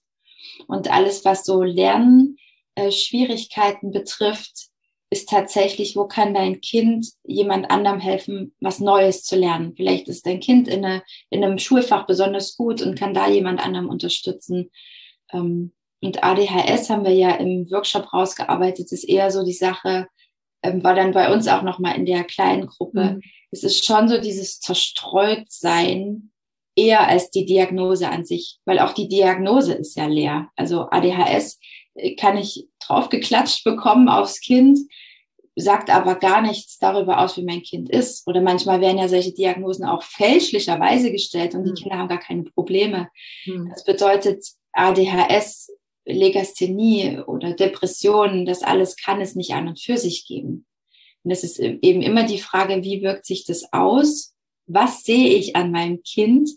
[0.67, 4.70] Und alles, was so Lernschwierigkeiten äh, betrifft,
[5.11, 9.73] ist tatsächlich, wo kann dein Kind jemand anderem helfen, was Neues zu lernen.
[9.75, 13.63] Vielleicht ist dein Kind in, eine, in einem Schulfach besonders gut und kann da jemand
[13.63, 14.71] anderem unterstützen.
[15.33, 20.07] Ähm, und ADHS haben wir ja im Workshop rausgearbeitet, ist eher so die Sache,
[20.63, 23.15] ähm, war dann bei uns auch nochmal in der kleinen Gruppe.
[23.15, 23.21] Mhm.
[23.51, 26.31] Es ist schon so dieses Zerstreutsein
[26.73, 30.49] eher als die Diagnose an sich, weil auch die Diagnose ist ja leer.
[30.55, 31.59] Also ADHS
[32.17, 34.79] kann ich draufgeklatscht bekommen aufs Kind,
[35.55, 38.25] sagt aber gar nichts darüber aus, wie mein Kind ist.
[38.27, 41.75] Oder manchmal werden ja solche Diagnosen auch fälschlicherweise gestellt und die hm.
[41.75, 43.09] Kinder haben gar keine Probleme.
[43.45, 43.69] Mhm.
[43.69, 45.71] Das bedeutet, ADHS,
[46.05, 50.65] Legasthenie oder Depressionen, das alles kann es nicht an und für sich geben.
[51.23, 54.33] Und das ist eben immer die Frage, wie wirkt sich das aus?
[54.65, 56.49] Was sehe ich an meinem Kind?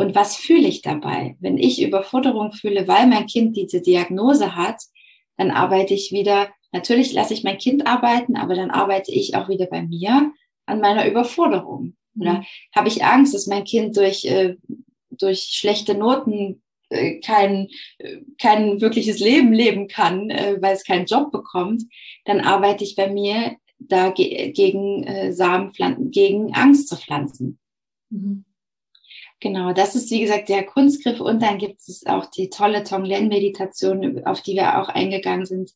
[0.00, 1.36] Und was fühle ich dabei?
[1.40, 4.82] Wenn ich Überforderung fühle, weil mein Kind diese Diagnose hat,
[5.36, 9.48] dann arbeite ich wieder, natürlich lasse ich mein Kind arbeiten, aber dann arbeite ich auch
[9.48, 10.32] wieder bei mir
[10.66, 11.96] an meiner Überforderung.
[12.18, 12.44] Oder mhm.
[12.74, 14.56] habe ich Angst, dass mein Kind durch, äh,
[15.10, 21.06] durch schlechte Noten äh, kein, äh, kein wirkliches Leben leben kann, äh, weil es keinen
[21.06, 21.84] Job bekommt,
[22.24, 27.58] dann arbeite ich bei mir dagegen äh, Samenpflanzen, gegen Angst zu pflanzen.
[28.10, 28.44] Mhm.
[29.40, 34.24] Genau, das ist wie gesagt der Kunstgriff und dann gibt es auch die tolle Tonglen-Meditation,
[34.26, 35.72] auf die wir auch eingegangen sind,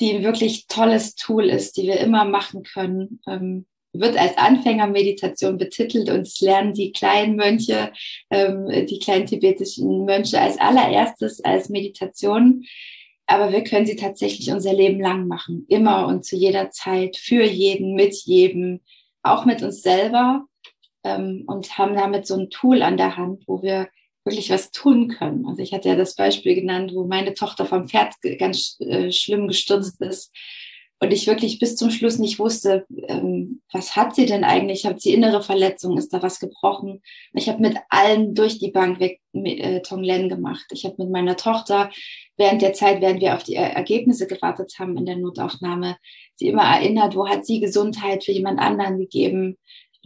[0.00, 3.20] die wirklich tolles Tool ist, die wir immer machen können.
[3.26, 7.92] Ähm, wird als Anfängermeditation betitelt und es lernen die kleinen Mönche,
[8.30, 12.64] ähm, die kleinen tibetischen Mönche als allererstes als Meditation.
[13.26, 17.44] Aber wir können sie tatsächlich unser Leben lang machen, immer und zu jeder Zeit, für
[17.44, 18.80] jeden, mit jedem,
[19.22, 20.46] auch mit uns selber
[21.04, 23.88] ähm, und haben damit so ein Tool an der Hand, wo wir
[24.24, 25.46] wirklich was tun können.
[25.46, 29.48] Also ich hatte ja das Beispiel genannt, wo meine Tochter vom Pferd ganz äh, schlimm
[29.48, 30.32] gestürzt ist
[31.00, 34.84] und ich wirklich bis zum Schluss nicht wusste, ähm, was hat sie denn eigentlich?
[34.84, 35.96] Hat sie innere Verletzung?
[35.96, 37.02] Ist da was gebrochen?
[37.34, 40.66] Ich habe mit allen durch die Bank weg äh, Tonglen gemacht.
[40.72, 41.90] Ich habe mit meiner Tochter
[42.36, 45.96] während der Zeit, während wir auf die Ergebnisse gewartet haben in der Notaufnahme,
[46.34, 49.56] sie immer erinnert, wo hat sie Gesundheit für jemand anderen gegeben?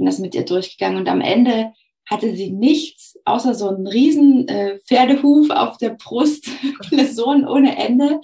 [0.02, 1.74] Bin das mit ihr durchgegangen und am Ende
[2.10, 6.48] hatte sie nichts außer so einen riesen äh, Pferdehuf auf der Brust,
[7.12, 8.20] Sohn ohne Ende.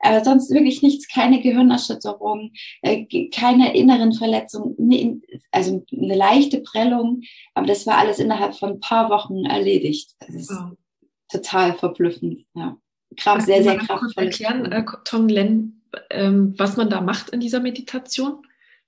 [0.00, 2.50] Aber sonst wirklich nichts, keine Gehirnerschütterung,
[2.80, 5.20] äh, keine inneren Verletzungen, ne,
[5.52, 7.22] also eine leichte Prellung,
[7.54, 10.16] aber das war alles innerhalb von ein paar Wochen erledigt.
[10.18, 10.74] Das ist oh.
[11.30, 12.76] total verblüffend, ja.
[13.16, 14.24] Kraft, sehr, sehr kraftvoll.
[14.24, 18.44] erklären, äh, Tong Len, ähm, was man da macht in dieser Meditation?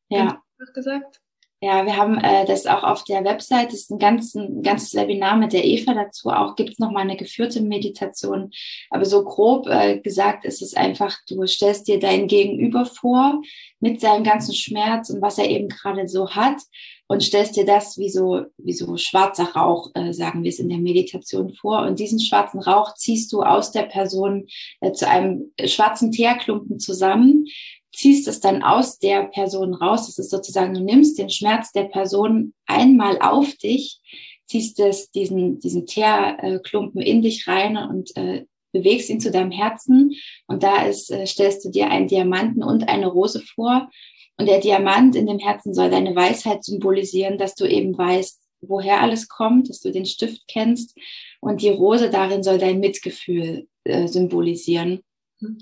[0.08, 0.42] Ja.
[0.74, 1.20] Gesagt?
[1.64, 4.92] Ja, wir haben äh, das auch auf der Website, das ist ein, ganz, ein ganzes
[4.94, 6.28] Webinar mit der Eva dazu.
[6.28, 8.50] Auch gibt es nochmal eine geführte Meditation.
[8.90, 13.40] Aber so grob äh, gesagt ist es einfach, du stellst dir dein Gegenüber vor
[13.80, 16.60] mit seinem ganzen Schmerz und was er eben gerade so hat
[17.06, 20.68] und stellst dir das wie so, wie so schwarzer Rauch, äh, sagen wir es in
[20.68, 21.80] der Meditation vor.
[21.86, 24.48] Und diesen schwarzen Rauch ziehst du aus der Person
[24.80, 27.46] äh, zu einem schwarzen Teerklumpen zusammen
[27.94, 30.06] ziehst es dann aus der Person raus.
[30.06, 34.00] Das ist sozusagen, du nimmst den Schmerz der Person einmal auf dich,
[34.46, 40.14] ziehst es, diesen, diesen Teerklumpen in dich rein und äh, bewegst ihn zu deinem Herzen.
[40.46, 43.88] Und da ist, äh, stellst du dir einen Diamanten und eine Rose vor.
[44.36, 49.00] Und der Diamant in dem Herzen soll deine Weisheit symbolisieren, dass du eben weißt, woher
[49.00, 50.96] alles kommt, dass du den Stift kennst.
[51.40, 55.00] Und die Rose darin soll dein Mitgefühl äh, symbolisieren.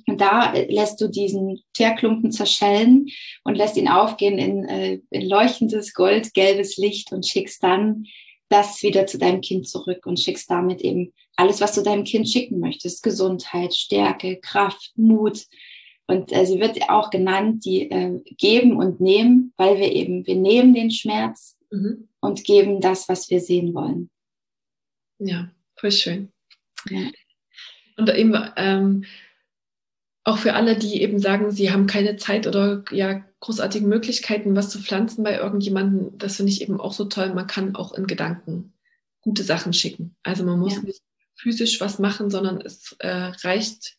[0.07, 3.07] Und da lässt du diesen Teerklumpen zerschellen
[3.45, 8.05] und lässt ihn aufgehen in, äh, in leuchtendes goldgelbes Licht und schickst dann
[8.49, 12.29] das wieder zu deinem Kind zurück und schickst damit eben alles, was du deinem Kind
[12.29, 13.03] schicken möchtest.
[13.03, 15.47] Gesundheit, Stärke, Kraft, Mut.
[16.07, 20.37] Und äh, sie wird auch genannt, die äh, geben und nehmen, weil wir eben, wir
[20.37, 22.09] nehmen den Schmerz mhm.
[22.21, 24.11] und geben das, was wir sehen wollen.
[25.19, 26.33] Ja, voll schön.
[26.91, 27.11] Ja.
[27.97, 29.05] Und eben, ähm,
[30.25, 34.71] auch für alle, die eben sagen, sie haben keine Zeit oder ja großartige Möglichkeiten, was
[34.71, 37.35] zu pflanzen bei irgendjemandem, das finde ich eben auch so toll.
[37.35, 38.73] Man kann auch in Gedanken
[39.21, 40.17] gute Sachen schicken.
[40.23, 40.83] Also man muss ja.
[40.83, 41.03] nicht
[41.35, 43.97] physisch was machen, sondern es äh, reicht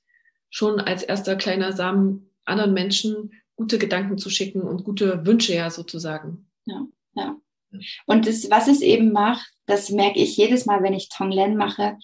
[0.50, 5.70] schon als erster kleiner Samen anderen Menschen gute Gedanken zu schicken und gute Wünsche ja
[5.70, 6.48] sozusagen.
[6.66, 7.36] Ja, ja.
[8.06, 11.98] Und das, was es eben macht, das merke ich jedes Mal, wenn ich Tonglen mache,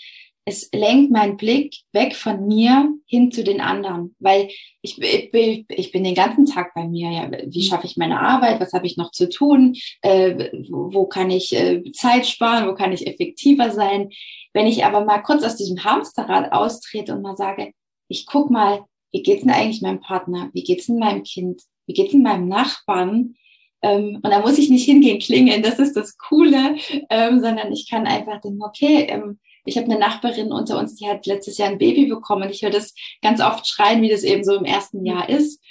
[0.49, 4.49] es lenkt meinen Blick weg von mir hin zu den anderen, weil
[4.81, 7.11] ich, ich, ich bin den ganzen Tag bei mir.
[7.11, 8.59] Ja, wie schaffe ich meine Arbeit?
[8.59, 9.75] Was habe ich noch zu tun?
[10.01, 12.67] Äh, wo, wo, kann ich äh, Zeit sparen?
[12.67, 14.09] Wo kann ich effektiver sein?
[14.53, 17.71] Wenn ich aber mal kurz aus diesem Hamsterrad austrete und mal sage,
[18.07, 20.49] ich guck mal, wie geht's denn eigentlich meinem Partner?
[20.53, 21.61] Wie geht's denn meinem Kind?
[21.85, 23.35] Wie geht's denn meinem Nachbarn?
[23.81, 26.75] Ähm, und da muss ich nicht hingehen klingeln, das ist das Coole,
[27.09, 31.07] ähm, sondern ich kann einfach denken, okay, ähm, ich habe eine Nachbarin unter uns, die
[31.07, 34.23] hat letztes Jahr ein Baby bekommen und ich höre das ganz oft schreien, wie das
[34.23, 35.61] eben so im ersten Jahr ist.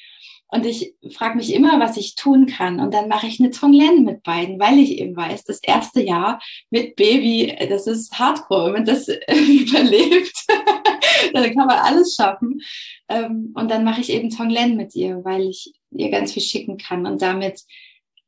[0.51, 2.81] Und ich frage mich immer, was ich tun kann.
[2.81, 6.41] Und dann mache ich eine Tonglen mit beiden, weil ich eben weiß, das erste Jahr
[6.71, 8.67] mit Baby, das ist Hardcore.
[8.67, 10.47] Wenn man das überlebt,
[11.35, 12.63] dann kann man alles schaffen.
[13.11, 16.79] Ähm, und dann mache ich eben Tonglen mit ihr, weil ich ihr ganz viel schicken
[16.79, 17.05] kann.
[17.05, 17.61] Und damit,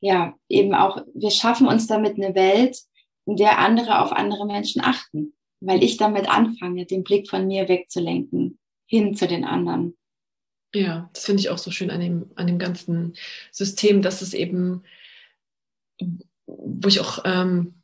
[0.00, 2.76] ja, eben auch, wir schaffen uns damit eine Welt,
[3.24, 7.68] in der andere auf andere Menschen achten weil ich damit anfange, den Blick von mir
[7.68, 9.96] wegzulenken, hin zu den anderen.
[10.74, 13.14] Ja, das finde ich auch so schön an dem, an dem ganzen
[13.50, 14.82] System, dass es eben,
[16.46, 17.74] wo ich auch ähm,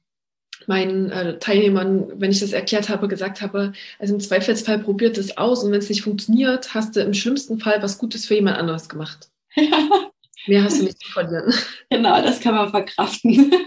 [0.66, 5.36] meinen äh, Teilnehmern, wenn ich das erklärt habe, gesagt habe, also im Zweifelsfall probiert es
[5.36, 8.56] aus und wenn es nicht funktioniert, hast du im schlimmsten Fall was Gutes für jemand
[8.56, 9.30] anderes gemacht.
[9.54, 9.88] Ja.
[10.46, 11.52] Mehr hast du nicht zu verlieren.
[11.90, 13.52] Genau, das kann man verkraften.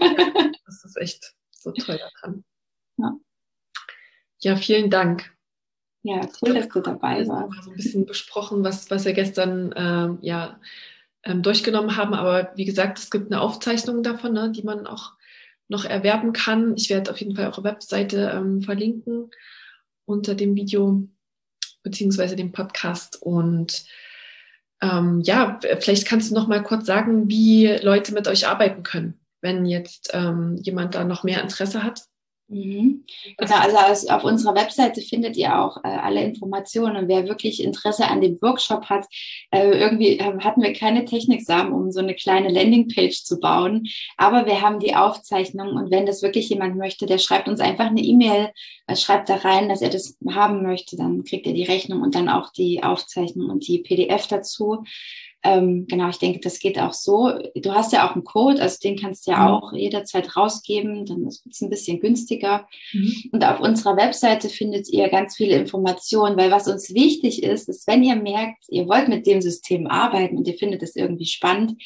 [0.64, 2.44] Das ist echt so toll daran.
[2.96, 3.18] Ja.
[4.42, 5.30] Ja, vielen Dank.
[6.02, 7.52] Ja, cool, dass du dabei warst.
[7.52, 10.58] Wir so ein bisschen besprochen, was, was wir gestern ähm, ja,
[11.24, 12.14] ähm, durchgenommen haben.
[12.14, 15.12] Aber wie gesagt, es gibt eine Aufzeichnung davon, ne, die man auch
[15.68, 16.74] noch erwerben kann.
[16.76, 19.30] Ich werde auf jeden Fall eure Webseite ähm, verlinken
[20.06, 21.06] unter dem Video
[21.82, 23.20] beziehungsweise dem Podcast.
[23.20, 23.84] Und
[24.80, 29.20] ähm, ja, vielleicht kannst du noch mal kurz sagen, wie Leute mit euch arbeiten können,
[29.42, 32.04] wenn jetzt ähm, jemand da noch mehr Interesse hat.
[32.50, 33.04] Mhm.
[33.38, 36.96] Genau, also auf unserer Webseite findet ihr auch äh, alle Informationen.
[36.96, 39.06] Und wer wirklich Interesse an dem Workshop hat,
[39.52, 43.86] äh, irgendwie äh, hatten wir keine Techniksamen, um so eine kleine Landingpage zu bauen.
[44.16, 47.86] Aber wir haben die Aufzeichnung und wenn das wirklich jemand möchte, der schreibt uns einfach
[47.86, 48.50] eine E-Mail,
[48.88, 52.16] äh, schreibt da rein, dass er das haben möchte, dann kriegt er die Rechnung und
[52.16, 54.82] dann auch die Aufzeichnung und die PDF dazu.
[55.42, 57.32] Ähm, genau, ich denke, das geht auch so.
[57.54, 59.54] Du hast ja auch einen Code, also den kannst du ja mhm.
[59.54, 62.66] auch jederzeit rausgeben, dann ist es ein bisschen günstiger.
[62.92, 63.30] Mhm.
[63.32, 67.86] Und auf unserer Webseite findet ihr ganz viele Informationen, weil was uns wichtig ist, ist,
[67.86, 71.80] wenn ihr merkt, ihr wollt mit dem System arbeiten und ihr findet es irgendwie spannend,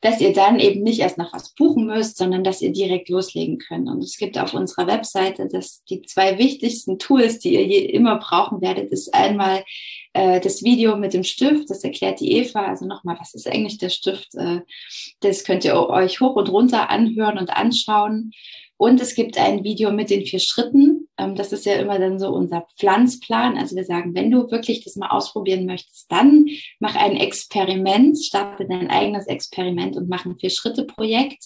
[0.00, 3.58] dass ihr dann eben nicht erst nach was buchen müsst, sondern dass ihr direkt loslegen
[3.58, 3.88] könnt.
[3.88, 8.18] Und es gibt auf unserer Webseite dass die zwei wichtigsten Tools, die ihr je immer
[8.18, 9.64] brauchen werdet, ist einmal
[10.12, 12.66] äh, das Video mit dem Stift, das erklärt die Eva.
[12.66, 14.34] Also nochmal, was ist eigentlich der Stift?
[14.34, 14.60] Äh,
[15.20, 18.32] das könnt ihr euch hoch und runter anhören und anschauen.
[18.76, 20.99] Und es gibt ein Video mit den vier Schritten.
[21.20, 23.58] Ähm, das ist ja immer dann so unser Pflanzplan.
[23.58, 26.46] Also wir sagen, wenn du wirklich das mal ausprobieren möchtest, dann
[26.78, 31.44] mach ein Experiment, starte dein eigenes Experiment und mach ein Vier-Schritte-Projekt.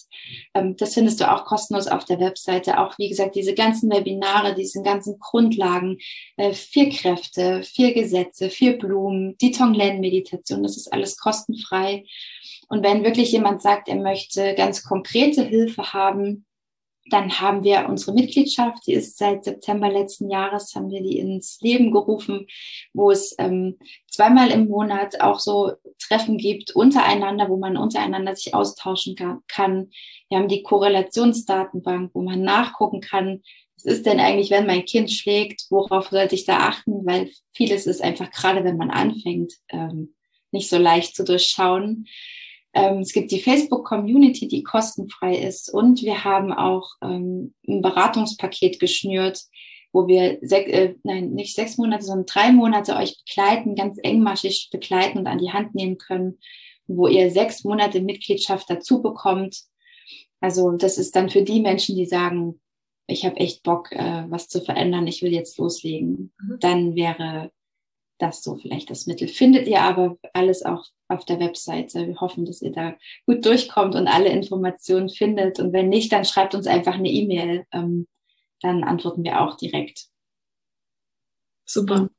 [0.53, 2.79] Ähm, das findest du auch kostenlos auf der Webseite.
[2.79, 5.97] Auch wie gesagt, diese ganzen Webinare, diese ganzen Grundlagen,
[6.37, 12.05] äh, vier Kräfte, vier Gesetze, vier Blumen, die Tonglen-Meditation, das ist alles kostenfrei.
[12.67, 16.45] Und wenn wirklich jemand sagt, er möchte ganz konkrete Hilfe haben,
[17.09, 21.59] dann haben wir unsere Mitgliedschaft, die ist seit September letzten Jahres, haben wir die ins
[21.61, 22.47] Leben gerufen,
[22.93, 23.77] wo es ähm,
[24.07, 29.15] zweimal im Monat auch so Treffen gibt untereinander, wo man untereinander sich austauschen
[29.47, 29.91] kann.
[30.29, 33.43] Wir haben die Korrelationsdatenbank, wo man nachgucken kann,
[33.75, 37.85] was ist denn eigentlich, wenn mein Kind schlägt, worauf sollte ich da achten, weil vieles
[37.85, 40.15] ist einfach gerade, wenn man anfängt, ähm,
[40.51, 42.07] nicht so leicht zu durchschauen.
[42.75, 45.73] Ähm, es gibt die Facebook-Community, die kostenfrei ist.
[45.73, 49.39] Und wir haben auch ähm, ein Beratungspaket geschnürt,
[49.93, 54.67] wo wir, sech, äh, nein, nicht sechs Monate, sondern drei Monate euch begleiten, ganz engmaschig
[54.71, 56.37] begleiten und an die Hand nehmen können,
[56.85, 59.61] wo ihr sechs Monate Mitgliedschaft dazu bekommt.
[60.41, 62.59] Also das ist dann für die Menschen, die sagen,
[63.07, 66.33] ich habe echt Bock, äh, was zu verändern, ich will jetzt loslegen.
[66.41, 66.57] Mhm.
[66.59, 67.51] Dann wäre
[68.17, 69.29] das so vielleicht das Mittel.
[69.29, 72.07] Findet ihr aber alles auch auf der Webseite.
[72.07, 72.95] Wir hoffen, dass ihr da
[73.25, 75.59] gut durchkommt und alle Informationen findet.
[75.59, 77.65] Und wenn nicht, dann schreibt uns einfach eine E-Mail.
[77.71, 78.07] Ähm,
[78.61, 80.05] dann antworten wir auch direkt.
[81.65, 82.09] Super.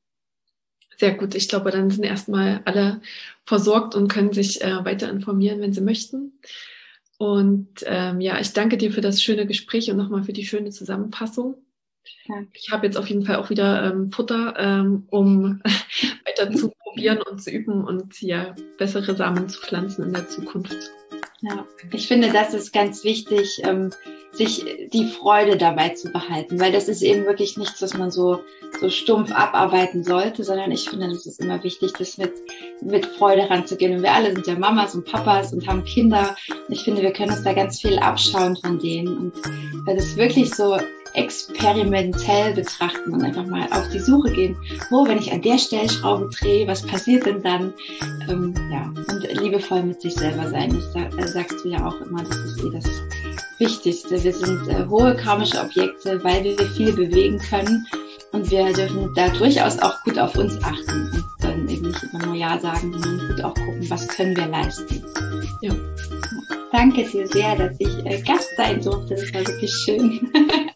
[0.97, 1.35] Sehr gut.
[1.35, 3.01] Ich glaube, dann sind erstmal alle
[3.45, 6.41] versorgt und können sich äh, weiter informieren, wenn sie möchten.
[7.19, 10.71] Und ähm, ja, ich danke dir für das schöne Gespräch und nochmal für die schöne
[10.71, 11.57] Zusammenfassung.
[12.27, 12.43] Ja.
[12.53, 15.61] Ich habe jetzt auf jeden Fall auch wieder ähm, Futter, ähm, um
[16.25, 20.91] weiter zu probieren und zu üben und ja bessere Samen zu pflanzen in der Zukunft.
[21.43, 23.93] Ja, ich finde, das ist ganz wichtig, ähm,
[24.33, 28.41] sich die Freude dabei zu behalten, weil das ist eben wirklich nichts, was man so,
[28.81, 32.33] so stumpf abarbeiten sollte, sondern ich finde, das ist immer wichtig, das mit,
[32.81, 33.97] mit Freude ranzugehen.
[33.97, 36.35] Und wir alle sind ja Mamas und Papas und haben Kinder.
[36.49, 39.35] Und ich finde, wir können uns da ganz viel abschauen von denen und
[39.85, 40.79] weil das wirklich so
[41.17, 44.57] experimentell betrachten und einfach mal auf die Suche gehen,
[44.91, 47.73] wo, wenn ich an der Stellschraube drehe, was passiert denn dann?
[48.29, 50.79] Ähm, ja, und liebevoll mit sich selber sein.
[50.95, 52.85] Das äh, sagst du ja auch immer, das ist eh das
[53.59, 54.23] Wichtigste.
[54.23, 57.87] Wir sind äh, hohe karmische Objekte, weil wir viel bewegen können
[58.33, 62.27] und wir dürfen da durchaus auch gut auf uns achten und dann eben nicht immer
[62.27, 65.03] nur Ja sagen, sondern gut auch gucken, was können wir leisten.
[65.63, 65.73] Ja.
[66.73, 69.15] Danke dir sehr, dass ich äh, Gast sein durfte.
[69.15, 70.31] Das war wirklich schön.